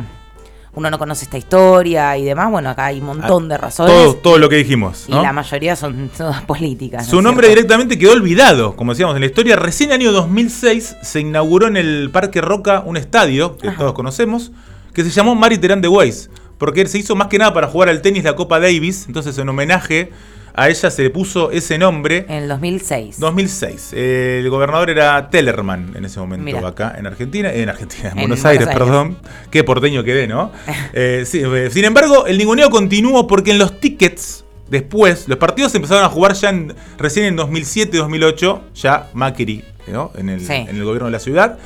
uno 0.72 0.88
no 0.88 0.98
conoce 0.98 1.24
esta 1.24 1.36
historia 1.36 2.16
y 2.16 2.24
demás? 2.24 2.50
Bueno, 2.50 2.70
acá 2.70 2.86
hay 2.86 3.00
un 3.00 3.06
montón 3.06 3.48
de 3.48 3.58
razones. 3.58 3.92
Todo, 3.92 4.14
todo 4.14 4.38
lo 4.38 4.48
que 4.48 4.56
dijimos. 4.56 5.04
Y 5.08 5.12
la 5.12 5.32
mayoría 5.32 5.74
son 5.76 6.10
todas 6.16 6.42
políticas. 6.42 7.06
¿no 7.06 7.10
Su 7.10 7.22
nombre 7.22 7.48
cierto? 7.48 7.56
directamente 7.62 7.98
quedó 7.98 8.12
olvidado, 8.12 8.76
como 8.76 8.92
decíamos 8.92 9.16
en 9.16 9.20
la 9.20 9.26
historia. 9.26 9.56
Recién 9.56 9.92
año 9.92 10.12
2006 10.12 10.96
se 11.02 11.20
inauguró 11.20 11.66
en 11.66 11.76
el 11.76 12.10
Parque 12.12 12.40
Roca 12.40 12.82
un 12.86 12.96
estadio 12.96 13.56
que 13.56 13.70
todos 13.70 13.92
conocemos, 13.94 14.52
que 14.94 15.02
se 15.02 15.10
llamó 15.10 15.34
Mariterán 15.34 15.80
de 15.80 15.88
Weiss, 15.88 16.30
porque 16.60 16.86
se 16.86 16.98
hizo 16.98 17.16
más 17.16 17.26
que 17.26 17.38
nada 17.38 17.52
para 17.52 17.66
jugar 17.66 17.88
al 17.88 18.02
tenis 18.02 18.22
la 18.22 18.36
Copa 18.36 18.60
Davis, 18.60 19.06
entonces 19.08 19.36
en 19.38 19.48
homenaje 19.48 20.12
a 20.54 20.68
ella 20.68 20.90
se 20.90 21.02
le 21.04 21.10
puso 21.10 21.50
ese 21.52 21.78
nombre. 21.78 22.26
En 22.28 22.42
el 22.42 22.48
2006. 22.48 23.18
2006. 23.18 23.92
Eh, 23.94 24.40
el 24.42 24.50
gobernador 24.50 24.90
era 24.90 25.30
Tellerman 25.30 25.92
en 25.96 26.04
ese 26.04 26.20
momento 26.20 26.66
acá 26.66 26.94
en 26.98 27.06
Argentina, 27.06 27.52
en 27.52 27.68
Argentina, 27.68 28.10
en, 28.10 28.18
En 28.18 28.28
Buenos, 28.28 28.44
Aires, 28.44 28.66
Aires. 28.68 28.78
perdón. 28.82 29.16
Qué 29.50 29.64
porteño 29.64 30.04
quedé, 30.04 30.26
¿no? 30.28 30.52
Eh, 30.92 31.24
sí, 31.26 31.40
eh, 31.44 31.70
sin 31.72 31.84
embargo, 31.84 32.26
el 32.26 32.36
ninguneo 32.36 32.68
continuó 32.68 33.26
porque 33.26 33.52
en 33.52 33.58
los 33.58 33.80
tickets 33.80 34.44
después, 34.68 35.28
los 35.28 35.38
partidos 35.38 35.72
se 35.72 35.78
empezaron 35.78 36.04
a 36.04 36.08
jugar 36.08 36.34
ya 36.34 36.50
en- 36.50 36.74
recién 36.98 37.26
en 37.26 37.36
2007-2008, 37.36 38.60
ya 38.74 39.08
Macri, 39.14 39.64
¿no? 39.88 40.12
En 40.16 40.28
el, 40.28 40.40
Sí. 40.44 40.52
en 40.52 40.68
el 40.76 40.84
gobierno 40.84 41.06
de 41.06 41.12
la 41.12 41.18
ciudad. 41.20 41.58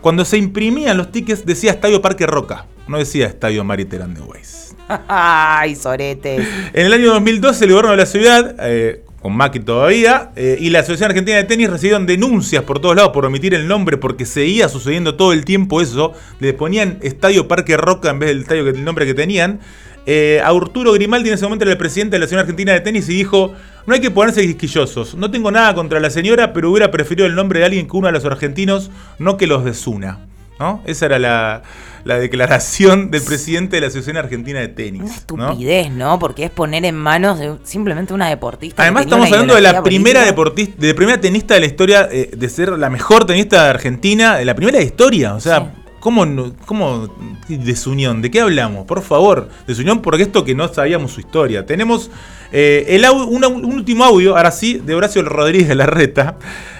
Cuando 0.00 0.24
se 0.24 0.36
imprimían 0.38 0.96
los 0.96 1.10
tickets 1.10 1.44
decía 1.44 1.72
Estadio 1.72 2.00
Parque 2.00 2.26
Roca, 2.26 2.66
no 2.88 2.98
decía 2.98 3.26
Estadio 3.26 3.64
Mariterán 3.64 4.14
de 4.14 4.20
Weiss. 4.20 4.74
Ay, 5.08 5.74
soretes. 5.74 6.46
En 6.72 6.86
el 6.86 6.92
año 6.92 7.12
2012 7.12 7.64
el 7.64 7.70
gobierno 7.70 7.90
de 7.90 7.96
la 7.96 8.06
ciudad, 8.06 8.56
eh, 8.60 9.02
con 9.20 9.36
Macri 9.36 9.60
todavía, 9.60 10.30
eh, 10.36 10.56
y 10.60 10.70
la 10.70 10.80
Asociación 10.80 11.10
Argentina 11.10 11.36
de 11.36 11.44
Tenis 11.44 11.70
recibieron 11.70 12.06
denuncias 12.06 12.62
por 12.62 12.78
todos 12.78 12.94
lados 12.94 13.10
por 13.12 13.24
omitir 13.24 13.54
el 13.54 13.66
nombre 13.66 13.96
porque 13.96 14.24
seguía 14.24 14.68
sucediendo 14.68 15.16
todo 15.16 15.32
el 15.32 15.44
tiempo 15.44 15.80
eso. 15.80 16.12
Le 16.38 16.52
ponían 16.52 16.98
Estadio 17.02 17.48
Parque 17.48 17.76
Roca 17.76 18.10
en 18.10 18.20
vez 18.20 18.28
del 18.28 18.42
estadio 18.42 18.64
que 18.64 18.70
el 18.70 18.84
nombre 18.84 19.06
que 19.06 19.14
tenían. 19.14 19.60
Eh, 20.08 20.40
Arturo 20.44 20.92
Grimaldi 20.92 21.30
en 21.30 21.34
ese 21.34 21.44
momento 21.44 21.64
era 21.64 21.72
el 21.72 21.78
presidente 21.78 22.14
de 22.14 22.20
la 22.20 22.26
Asociación 22.26 22.40
Argentina 22.42 22.72
de 22.72 22.80
Tenis 22.80 23.08
y 23.08 23.14
dijo, 23.14 23.54
no 23.86 23.94
hay 23.94 24.00
que 24.00 24.12
ponerse 24.12 24.42
quisquillosos, 24.42 25.16
no 25.16 25.32
tengo 25.32 25.50
nada 25.50 25.74
contra 25.74 25.98
la 25.98 26.10
señora, 26.10 26.52
pero 26.52 26.70
hubiera 26.70 26.92
preferido 26.92 27.26
el 27.26 27.34
nombre 27.34 27.58
de 27.58 27.66
alguien 27.66 27.88
que 27.88 27.96
uno 27.96 28.06
a 28.06 28.12
los 28.12 28.24
argentinos, 28.24 28.92
no 29.18 29.36
que 29.36 29.48
los 29.48 29.64
desuna. 29.64 30.20
¿No? 30.58 30.82
Esa 30.86 31.06
era 31.06 31.18
la, 31.18 31.62
la 32.04 32.18
declaración 32.18 33.10
del 33.10 33.22
presidente 33.22 33.76
de 33.76 33.80
la 33.82 33.86
Asociación 33.88 34.16
Argentina 34.16 34.60
de 34.60 34.68
Tenis. 34.68 35.02
Una 35.30 35.50
estupidez, 35.50 35.90
¿no? 35.90 36.18
Porque 36.18 36.44
es 36.44 36.50
poner 36.50 36.84
en 36.84 36.94
manos 36.94 37.38
de 37.38 37.56
simplemente 37.64 38.14
una 38.14 38.28
deportista. 38.28 38.82
Además 38.82 39.04
estamos 39.04 39.30
hablando 39.30 39.54
de 39.54 39.60
la 39.60 39.82
primera 39.82 40.24
deportista, 40.24 40.74
de 40.78 40.88
la 40.88 40.94
primera 40.94 41.20
tenista 41.20 41.54
de 41.54 41.60
la 41.60 41.66
historia, 41.66 42.08
eh, 42.10 42.30
de 42.36 42.48
ser 42.48 42.70
la 42.70 42.90
mejor 42.90 43.24
tenista 43.26 43.64
de 43.64 43.70
Argentina, 43.70 44.36
de 44.36 44.44
la 44.44 44.54
primera 44.54 44.78
de 44.78 44.84
historia. 44.84 45.34
O 45.34 45.40
sea, 45.40 45.60
Sí. 45.60 45.82
¿cómo, 45.98 46.52
¿cómo 46.66 47.08
desunión? 47.48 48.22
¿De 48.22 48.30
qué 48.30 48.40
hablamos? 48.40 48.86
Por 48.86 49.02
favor, 49.02 49.48
desunión 49.66 50.02
porque 50.02 50.22
esto 50.22 50.44
que 50.44 50.54
no 50.54 50.72
sabíamos 50.72 51.10
su 51.10 51.18
historia. 51.20 51.66
Tenemos 51.66 52.12
eh, 52.52 52.84
el 52.90 53.04
un 53.10 53.44
último 53.64 54.04
audio, 54.04 54.36
ahora 54.36 54.52
sí, 54.52 54.80
de 54.84 54.94
Horacio 54.94 55.22
Rodríguez 55.22 55.66
de 55.66 55.74
Larreta, 55.74 56.36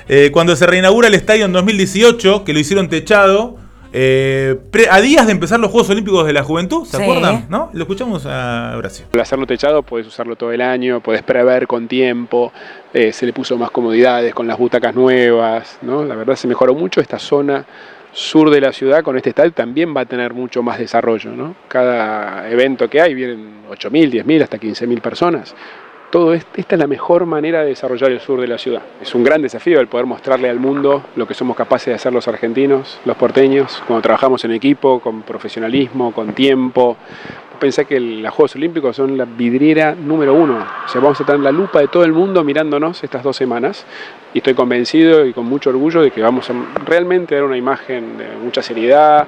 eh, 0.08 0.30
cuando 0.32 0.54
se 0.54 0.64
reinaugura 0.66 1.08
el 1.08 1.14
estadio 1.14 1.44
en 1.44 1.52
2018, 1.52 2.44
que 2.44 2.52
lo 2.52 2.60
hicieron 2.60 2.88
techado. 2.88 3.65
Eh, 3.98 4.58
a 4.90 5.00
días 5.00 5.24
de 5.24 5.32
empezar 5.32 5.58
los 5.58 5.70
Juegos 5.70 5.88
Olímpicos 5.88 6.26
de 6.26 6.34
la 6.34 6.42
Juventud, 6.42 6.84
¿se 6.84 6.98
Sí. 6.98 7.02
acuerdan? 7.02 7.46
¿No? 7.48 7.70
Lo 7.72 7.82
escuchamos 7.84 8.26
a 8.26 8.74
Horacio. 8.76 9.06
Al 9.14 9.20
hacerlo 9.20 9.46
techado 9.46 9.82
puedes 9.82 10.06
usarlo 10.06 10.36
todo 10.36 10.52
el 10.52 10.60
año, 10.60 11.00
puedes 11.00 11.22
prever 11.22 11.66
con 11.66 11.88
tiempo, 11.88 12.52
eh, 12.92 13.10
se 13.12 13.24
le 13.24 13.32
puso 13.32 13.56
más 13.56 13.70
comodidades 13.70 14.34
con 14.34 14.46
las 14.46 14.58
butacas 14.58 14.94
nuevas, 14.94 15.78
¿no? 15.80 16.04
La 16.04 16.14
verdad 16.14 16.36
se 16.36 16.46
mejoró 16.46 16.74
mucho 16.74 17.00
esta 17.00 17.18
zona 17.18 17.64
sur 18.12 18.48
de 18.50 18.60
la 18.62 18.72
ciudad 18.72 19.02
con 19.02 19.16
este 19.18 19.28
estadio 19.30 19.52
también 19.52 19.94
va 19.94 20.00
a 20.02 20.04
tener 20.06 20.32
mucho 20.32 20.62
más 20.62 20.78
desarrollo, 20.78 21.32
¿no? 21.32 21.54
Cada 21.68 22.48
evento 22.50 22.88
que 22.90 23.00
hay 23.00 23.14
vienen 23.14 23.62
8.000, 23.70 24.10
10.000, 24.10 24.42
hasta 24.42 24.58
15.000 24.58 25.00
personas. 25.00 25.54
Todo 26.16 26.32
es- 26.32 26.46
esta 26.56 26.76
es 26.76 26.78
la 26.78 26.86
mejor 26.86 27.26
manera 27.26 27.60
de 27.60 27.66
desarrollar 27.66 28.10
el 28.10 28.20
sur 28.20 28.40
de 28.40 28.48
la 28.48 28.56
ciudad. 28.56 28.80
Es 29.02 29.14
un 29.14 29.22
gran 29.22 29.42
desafío 29.42 29.80
el 29.80 29.86
poder 29.86 30.06
mostrarle 30.06 30.48
al 30.48 30.58
mundo 30.58 31.02
lo 31.14 31.26
que 31.26 31.34
somos 31.34 31.54
capaces 31.54 31.88
de 31.88 31.92
hacer 31.92 32.10
los 32.10 32.26
argentinos, 32.26 32.98
los 33.04 33.18
porteños, 33.18 33.82
cuando 33.86 34.00
trabajamos 34.00 34.42
en 34.46 34.52
equipo, 34.52 34.98
con 35.00 35.20
profesionalismo, 35.20 36.12
con 36.12 36.32
tiempo, 36.32 36.96
Pensé 37.60 37.86
que 37.86 37.98
los 37.98 38.32
Juegos 38.34 38.54
Olímpicos 38.56 38.96
son 38.96 39.16
la 39.16 39.24
vidriera 39.24 39.94
número 39.94 40.34
uno. 40.34 40.58
O 40.84 40.88
sea, 40.88 41.00
vamos 41.00 41.18
a 41.20 41.24
tener 41.24 41.40
la 41.40 41.52
lupa 41.52 41.80
de 41.80 41.88
todo 41.88 42.04
el 42.04 42.12
mundo 42.12 42.44
mirándonos 42.44 43.02
estas 43.02 43.22
dos 43.22 43.34
semanas. 43.34 43.86
Y 44.34 44.38
estoy 44.38 44.52
convencido 44.52 45.24
y 45.24 45.32
con 45.32 45.46
mucho 45.46 45.70
orgullo 45.70 46.02
de 46.02 46.10
que 46.10 46.20
vamos 46.20 46.50
a 46.50 46.54
realmente 46.84 47.34
dar 47.34 47.44
una 47.44 47.56
imagen 47.56 48.18
de 48.18 48.26
mucha 48.42 48.60
seriedad. 48.60 49.26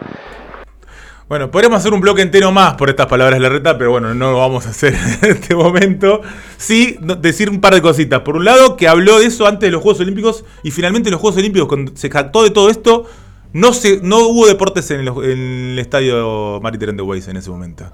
Bueno, 1.29 1.51
podríamos 1.51 1.81
hacer 1.81 1.93
un 1.93 2.01
bloque 2.01 2.23
entero 2.23 2.51
más 2.53 2.75
por 2.75 2.88
estas 2.88 3.07
palabras 3.07 3.38
de 3.38 3.43
la 3.43 3.51
reta, 3.51 3.77
pero 3.77 3.91
bueno, 3.91 4.14
no 4.14 4.33
lo 4.33 4.38
vamos 4.38 4.67
a 4.67 4.71
hacer 4.71 4.95
en 5.23 5.31
este 5.33 5.55
momento. 5.55 6.23
Sí, 6.57 6.97
decir 7.21 7.51
un 7.51 7.61
par 7.61 7.75
de 7.75 7.83
cositas. 7.83 8.21
Por 8.23 8.37
un 8.37 8.47
lado, 8.47 8.77
que 8.77 8.88
habló 8.88 9.19
de 9.19 9.27
eso 9.27 9.47
antes 9.47 9.67
de 9.67 9.71
los 9.73 9.83
Juegos 9.83 10.01
Olímpicos 10.01 10.45
y 10.62 10.71
finalmente 10.71 11.11
en 11.11 11.12
los 11.12 11.21
Juegos 11.21 11.38
Olímpicos, 11.38 11.69
cuando 11.69 11.93
se 11.95 12.09
jactó 12.09 12.45
de 12.45 12.51
todo 12.51 12.71
esto, 12.71 13.05
no, 13.53 13.75
se, 13.75 14.01
no 14.03 14.21
hubo 14.29 14.47
deportes 14.47 14.91
en, 14.91 15.05
los- 15.05 15.23
en 15.23 15.73
el 15.73 15.79
estadio 15.79 16.61
Maritime 16.62 16.95
de 16.95 17.03
Weiss 17.03 17.29
en 17.29 17.37
ese 17.37 17.51
momento. 17.51 17.85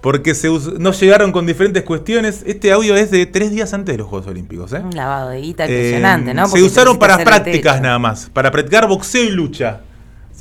Porque 0.00 0.36
se 0.36 0.48
no 0.78 0.92
llegaron 0.92 1.32
con 1.32 1.44
diferentes 1.44 1.82
cuestiones. 1.82 2.44
Este 2.46 2.70
audio 2.70 2.94
es 2.94 3.10
de 3.10 3.26
tres 3.26 3.50
días 3.50 3.74
antes 3.74 3.94
de 3.94 3.98
los 3.98 4.06
Juegos 4.06 4.28
Olímpicos. 4.28 4.72
¿eh? 4.72 4.78
Un 4.84 4.94
lavado 4.94 5.30
de 5.30 5.40
guita 5.40 5.64
Eh, 5.64 5.70
impresionante, 5.74 6.34
¿no? 6.34 6.46
Se 6.46 6.62
usaron 6.62 6.98
para 7.00 7.16
el 7.16 7.24
prácticas 7.24 7.80
nada 7.80 7.98
más, 7.98 8.30
para 8.32 8.52
practicar 8.52 8.86
boxeo 8.86 9.24
y 9.24 9.30
lucha. 9.30 9.80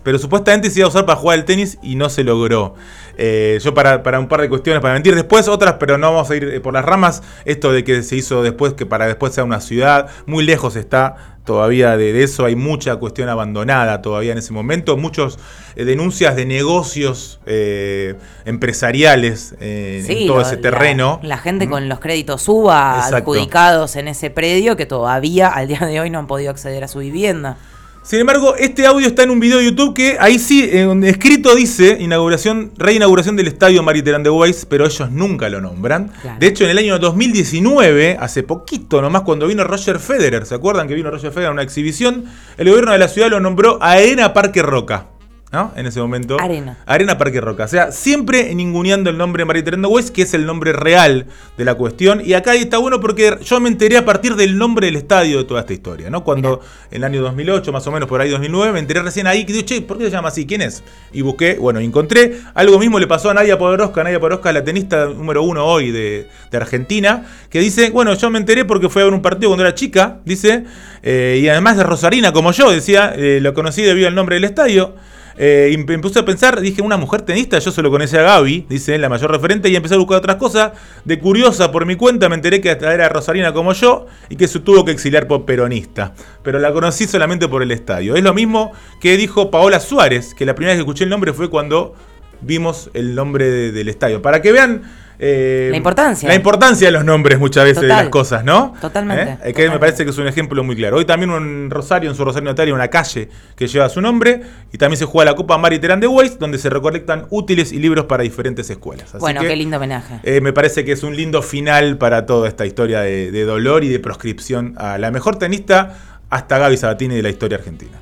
Pero 0.05 0.19
supuestamente 0.19 0.69
se 0.69 0.79
iba 0.79 0.85
a 0.85 0.89
usar 0.89 1.07
para 1.07 1.19
jugar 1.19 1.39
al 1.39 1.45
tenis 1.45 1.79
y 1.81 1.95
no 1.95 2.09
se 2.11 2.23
logró. 2.23 2.75
Eh, 3.17 3.57
yo 3.59 3.73
para, 3.73 4.03
para 4.03 4.19
un 4.19 4.27
par 4.27 4.39
de 4.39 4.49
cuestiones, 4.49 4.79
para 4.79 4.93
mentir 4.93 5.15
después, 5.15 5.47
otras, 5.47 5.77
pero 5.79 5.97
no 5.97 6.13
vamos 6.13 6.29
a 6.29 6.35
ir 6.35 6.43
eh, 6.43 6.59
por 6.59 6.75
las 6.75 6.85
ramas. 6.85 7.23
Esto 7.43 7.71
de 7.71 7.83
que 7.83 8.03
se 8.03 8.15
hizo 8.15 8.43
después, 8.43 8.73
que 8.73 8.85
para 8.85 9.07
después 9.07 9.33
sea 9.33 9.43
una 9.43 9.61
ciudad, 9.61 10.07
muy 10.27 10.45
lejos 10.45 10.75
está 10.75 11.35
todavía 11.43 11.97
de, 11.97 12.13
de 12.13 12.21
eso. 12.21 12.45
Hay 12.45 12.55
mucha 12.55 12.97
cuestión 12.97 13.29
abandonada 13.29 14.03
todavía 14.03 14.33
en 14.33 14.37
ese 14.37 14.53
momento. 14.53 14.95
Muchas 14.95 15.39
denuncias 15.75 16.35
de 16.35 16.45
negocios 16.45 17.39
eh, 17.47 18.13
empresariales 18.45 19.55
eh, 19.59 20.03
Sí, 20.05 20.21
en 20.21 20.27
todo 20.27 20.41
ese 20.41 20.57
terreno. 20.57 21.19
La, 21.23 21.39
gente 21.39 21.67
con 21.67 21.89
los 21.89 21.99
créditos 21.99 22.47
UBA 22.47 22.97
Exacto. 22.97 23.17
adjudicados 23.17 23.95
en 23.95 24.07
ese 24.07 24.29
predio 24.29 24.75
que 24.75 24.85
todavía 24.85 25.47
al 25.47 25.67
día 25.67 25.79
de 25.79 25.99
hoy 25.99 26.11
no 26.11 26.19
han 26.19 26.27
podido 26.27 26.51
acceder 26.51 26.83
a 26.83 26.87
su 26.87 26.99
vivienda. 26.99 27.57
Sin 28.05 28.19
embargo, 28.19 28.55
este 28.55 28.85
audio 28.85 29.07
está 29.07 29.23
en 29.23 29.31
un 29.31 29.39
video 29.39 29.57
de 29.57 29.65
YouTube 29.65 29.95
que 29.95 30.17
ahí 30.19 30.37
sí, 30.37 30.69
en 30.71 31.03
escrito 31.03 31.55
dice 31.55 31.97
inauguración, 31.99 32.71
reinauguración 32.77 33.35
del 33.35 33.47
estadio 33.47 33.81
Mariterán 33.81 34.21
de 34.21 34.29
Weiss, 34.29 34.67
pero 34.67 34.85
ellos 34.85 35.09
nunca 35.09 35.49
lo 35.49 35.59
nombran. 35.59 36.11
Claro. 36.21 36.37
De 36.39 36.45
hecho, 36.45 36.65
en 36.65 36.69
el 36.69 36.77
año 36.77 36.99
2019, 36.99 38.17
hace 38.19 38.43
poquito 38.43 39.01
nomás, 39.01 39.23
cuando 39.23 39.47
vino 39.47 39.63
Roger 39.63 39.97
Federer, 39.97 40.45
¿se 40.45 40.53
acuerdan 40.53 40.87
que 40.87 40.93
vino 40.93 41.09
Roger 41.09 41.31
Federer 41.31 41.49
a 41.49 41.53
una 41.53 41.63
exhibición? 41.63 42.25
El 42.57 42.69
gobierno 42.69 42.91
de 42.91 42.99
la 42.99 43.07
ciudad 43.07 43.31
lo 43.31 43.39
nombró 43.39 43.79
Arena 43.81 44.33
Parque 44.33 44.61
Roca. 44.61 45.07
¿No? 45.55 45.71
En 45.77 45.85
ese 45.85 46.01
momento. 46.01 46.37
Arena. 46.37 46.75
Arena 46.85 47.17
Parque 47.17 47.39
Roca. 47.39 47.63
O 47.63 47.67
sea, 47.69 47.93
siempre 47.93 48.53
ninguneando 48.53 49.09
el 49.09 49.17
nombre 49.17 49.45
de 49.45 49.87
Weiss, 49.87 50.11
que 50.11 50.23
es 50.23 50.33
el 50.33 50.45
nombre 50.45 50.73
real 50.73 51.27
de 51.57 51.63
la 51.63 51.75
cuestión. 51.75 52.21
Y 52.25 52.33
acá 52.33 52.55
está 52.55 52.77
bueno 52.77 52.99
porque 52.99 53.37
yo 53.41 53.61
me 53.61 53.69
enteré 53.69 53.95
a 53.95 54.03
partir 54.03 54.35
del 54.35 54.57
nombre 54.57 54.87
del 54.87 54.97
estadio 54.97 55.37
de 55.37 55.45
toda 55.45 55.61
esta 55.61 55.71
historia, 55.71 56.09
¿no? 56.09 56.25
Cuando 56.25 56.59
en 56.91 56.97
el 56.97 57.03
año 57.05 57.21
2008, 57.21 57.71
más 57.71 57.87
o 57.87 57.91
menos 57.93 58.09
por 58.09 58.19
ahí 58.19 58.29
2009, 58.31 58.73
me 58.73 58.79
enteré 58.79 59.01
recién 59.01 59.27
ahí 59.27 59.45
que 59.45 59.53
digo, 59.53 59.65
che, 59.65 59.81
¿por 59.81 59.97
qué 59.97 60.03
se 60.03 60.11
llama 60.11 60.27
así? 60.27 60.45
¿Quién 60.45 60.61
es? 60.61 60.83
Y 61.13 61.21
busqué, 61.21 61.55
bueno, 61.57 61.79
encontré. 61.79 62.37
Algo 62.53 62.77
mismo 62.77 62.99
le 62.99 63.07
pasó 63.07 63.29
a 63.29 63.33
Nadia 63.33 63.57
Podoroska. 63.57 64.03
Nadia 64.03 64.19
Podoroska 64.19 64.49
es 64.49 64.55
la 64.55 64.63
tenista 64.65 65.05
número 65.05 65.41
uno 65.41 65.65
hoy 65.65 65.91
de, 65.91 66.27
de 66.51 66.57
Argentina, 66.57 67.25
que 67.49 67.61
dice, 67.61 67.91
bueno, 67.91 68.13
yo 68.13 68.29
me 68.29 68.39
enteré 68.39 68.65
porque 68.65 68.89
fue 68.89 69.03
a 69.03 69.05
ver 69.05 69.13
un 69.13 69.21
partido 69.21 69.51
cuando 69.51 69.63
era 69.63 69.73
chica, 69.73 70.17
dice, 70.25 70.65
eh, 71.01 71.39
y 71.41 71.47
además 71.47 71.77
de 71.77 71.83
Rosarina 71.83 72.33
como 72.33 72.51
yo, 72.51 72.71
decía, 72.71 73.13
eh, 73.15 73.39
lo 73.41 73.53
conocí 73.53 73.83
debido 73.83 74.09
al 74.09 74.15
nombre 74.15 74.35
del 74.35 74.43
estadio. 74.43 74.95
Eh, 75.37 75.71
y 75.73 75.77
me 75.77 75.99
puse 75.99 76.19
a 76.19 76.23
pensar, 76.25 76.61
dije, 76.61 76.81
una 76.81 76.95
mujer 76.95 77.21
tenista, 77.23 77.59
yo 77.59 77.69
solo 77.71 77.91
conocía 77.91 78.21
a 78.21 78.23
Gaby, 78.23 78.67
dice 78.69 78.97
la 78.97 79.09
mayor 79.09 79.31
referente, 79.31 79.67
y 79.67 79.75
empecé 79.75 79.95
a 79.95 79.97
buscar 79.97 80.17
otras 80.19 80.37
cosas. 80.37 80.71
De 81.03 81.19
curiosa 81.19 81.71
por 81.71 81.85
mi 81.85 81.95
cuenta, 81.97 82.29
me 82.29 82.35
enteré 82.35 82.61
que 82.61 82.71
hasta 82.71 82.93
era 82.93 83.09
Rosarina 83.09 83.51
como 83.53 83.73
yo 83.73 84.05
y 84.29 84.37
que 84.37 84.47
se 84.47 84.59
tuvo 84.59 84.85
que 84.85 84.91
exiliar 84.91 85.27
por 85.27 85.43
peronista. 85.45 86.13
Pero 86.41 86.59
la 86.59 86.71
conocí 86.71 87.05
solamente 87.05 87.47
por 87.49 87.61
el 87.63 87.71
estadio. 87.71 88.15
Es 88.15 88.23
lo 88.23 88.33
mismo 88.33 88.71
que 89.01 89.17
dijo 89.17 89.51
Paola 89.51 89.79
Suárez, 89.81 90.33
que 90.33 90.45
la 90.45 90.55
primera 90.55 90.73
vez 90.73 90.77
que 90.77 90.83
escuché 90.89 91.03
el 91.03 91.09
nombre 91.09 91.33
fue 91.33 91.49
cuando 91.49 91.95
vimos 92.41 92.89
el 92.93 93.13
nombre 93.15 93.45
de- 93.49 93.71
del 93.73 93.89
estadio. 93.89 94.21
Para 94.21 94.41
que 94.41 94.51
vean. 94.53 94.83
Eh, 95.19 95.67
La 95.71 95.77
importancia. 95.77 96.27
La 96.27 96.35
importancia 96.35 96.87
de 96.87 96.91
los 96.91 97.05
nombres 97.05 97.39
muchas 97.39 97.63
veces 97.63 97.81
de 97.81 97.87
las 97.87 98.09
cosas, 98.09 98.43
¿no? 98.43 98.73
Totalmente, 98.81 99.37
¿Eh? 99.49 99.53
Que 99.53 99.69
me 99.69 99.79
parece 99.79 100.03
que 100.03 100.11
es 100.11 100.17
un 100.17 100.27
ejemplo 100.27 100.63
muy 100.63 100.75
claro. 100.75 100.97
Hoy 100.97 101.05
también 101.05 101.29
un 101.29 101.69
Rosario, 101.69 102.09
en 102.09 102.15
su 102.15 102.23
Rosario 102.25 102.49
Notario, 102.49 102.73
una 102.75 102.89
calle 102.89 103.29
que 103.55 103.67
lleva 103.67 103.89
su 103.89 104.01
nombre. 104.01 104.41
Y 104.71 104.77
también 104.77 104.97
se 104.97 105.05
juega 105.05 105.31
la 105.31 105.35
Copa 105.35 105.57
Mariterán 105.57 105.99
de 105.99 106.07
Weiss, 106.07 106.37
donde 106.39 106.57
se 106.57 106.69
recolectan 106.69 107.27
útiles 107.29 107.71
y 107.71 107.79
libros 107.79 108.05
para 108.05 108.23
diferentes 108.23 108.69
escuelas. 108.69 109.09
Así 109.09 109.19
bueno, 109.19 109.41
que, 109.41 109.47
qué 109.47 109.55
lindo 109.55 109.77
homenaje. 109.77 110.19
eh, 110.23 110.41
me 110.41 110.53
parece 110.53 110.85
que 110.85 110.91
es 110.91 111.03
un 111.03 111.15
lindo 111.15 111.41
final 111.41 111.97
para 111.97 112.25
toda 112.25 112.47
esta 112.47 112.65
historia 112.65 113.01
de, 113.01 113.31
de 113.31 113.43
dolor 113.45 113.83
y 113.83 113.89
de 113.89 113.99
proscripción 113.99 114.73
a 114.77 114.97
la 114.97 115.11
mejor 115.11 115.37
tenista 115.37 115.97
hasta 116.29 116.57
Gaby 116.57 116.77
Sabatini 116.77 117.15
de 117.15 117.21
la 117.21 117.29
historia 117.29 117.57
argentina. 117.57 118.01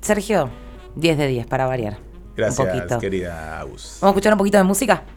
Sergio, 0.00 0.50
10 0.96 1.18
de 1.18 1.26
10 1.26 1.46
para 1.46 1.66
variar. 1.66 1.98
Gracias, 2.36 2.98
querida 2.98 3.60
Agus. 3.60 3.98
Vamos 4.00 4.02
a 4.02 4.08
escuchar 4.10 4.32
un 4.32 4.38
poquito 4.38 4.58
de 4.58 4.64
música. 4.64 5.02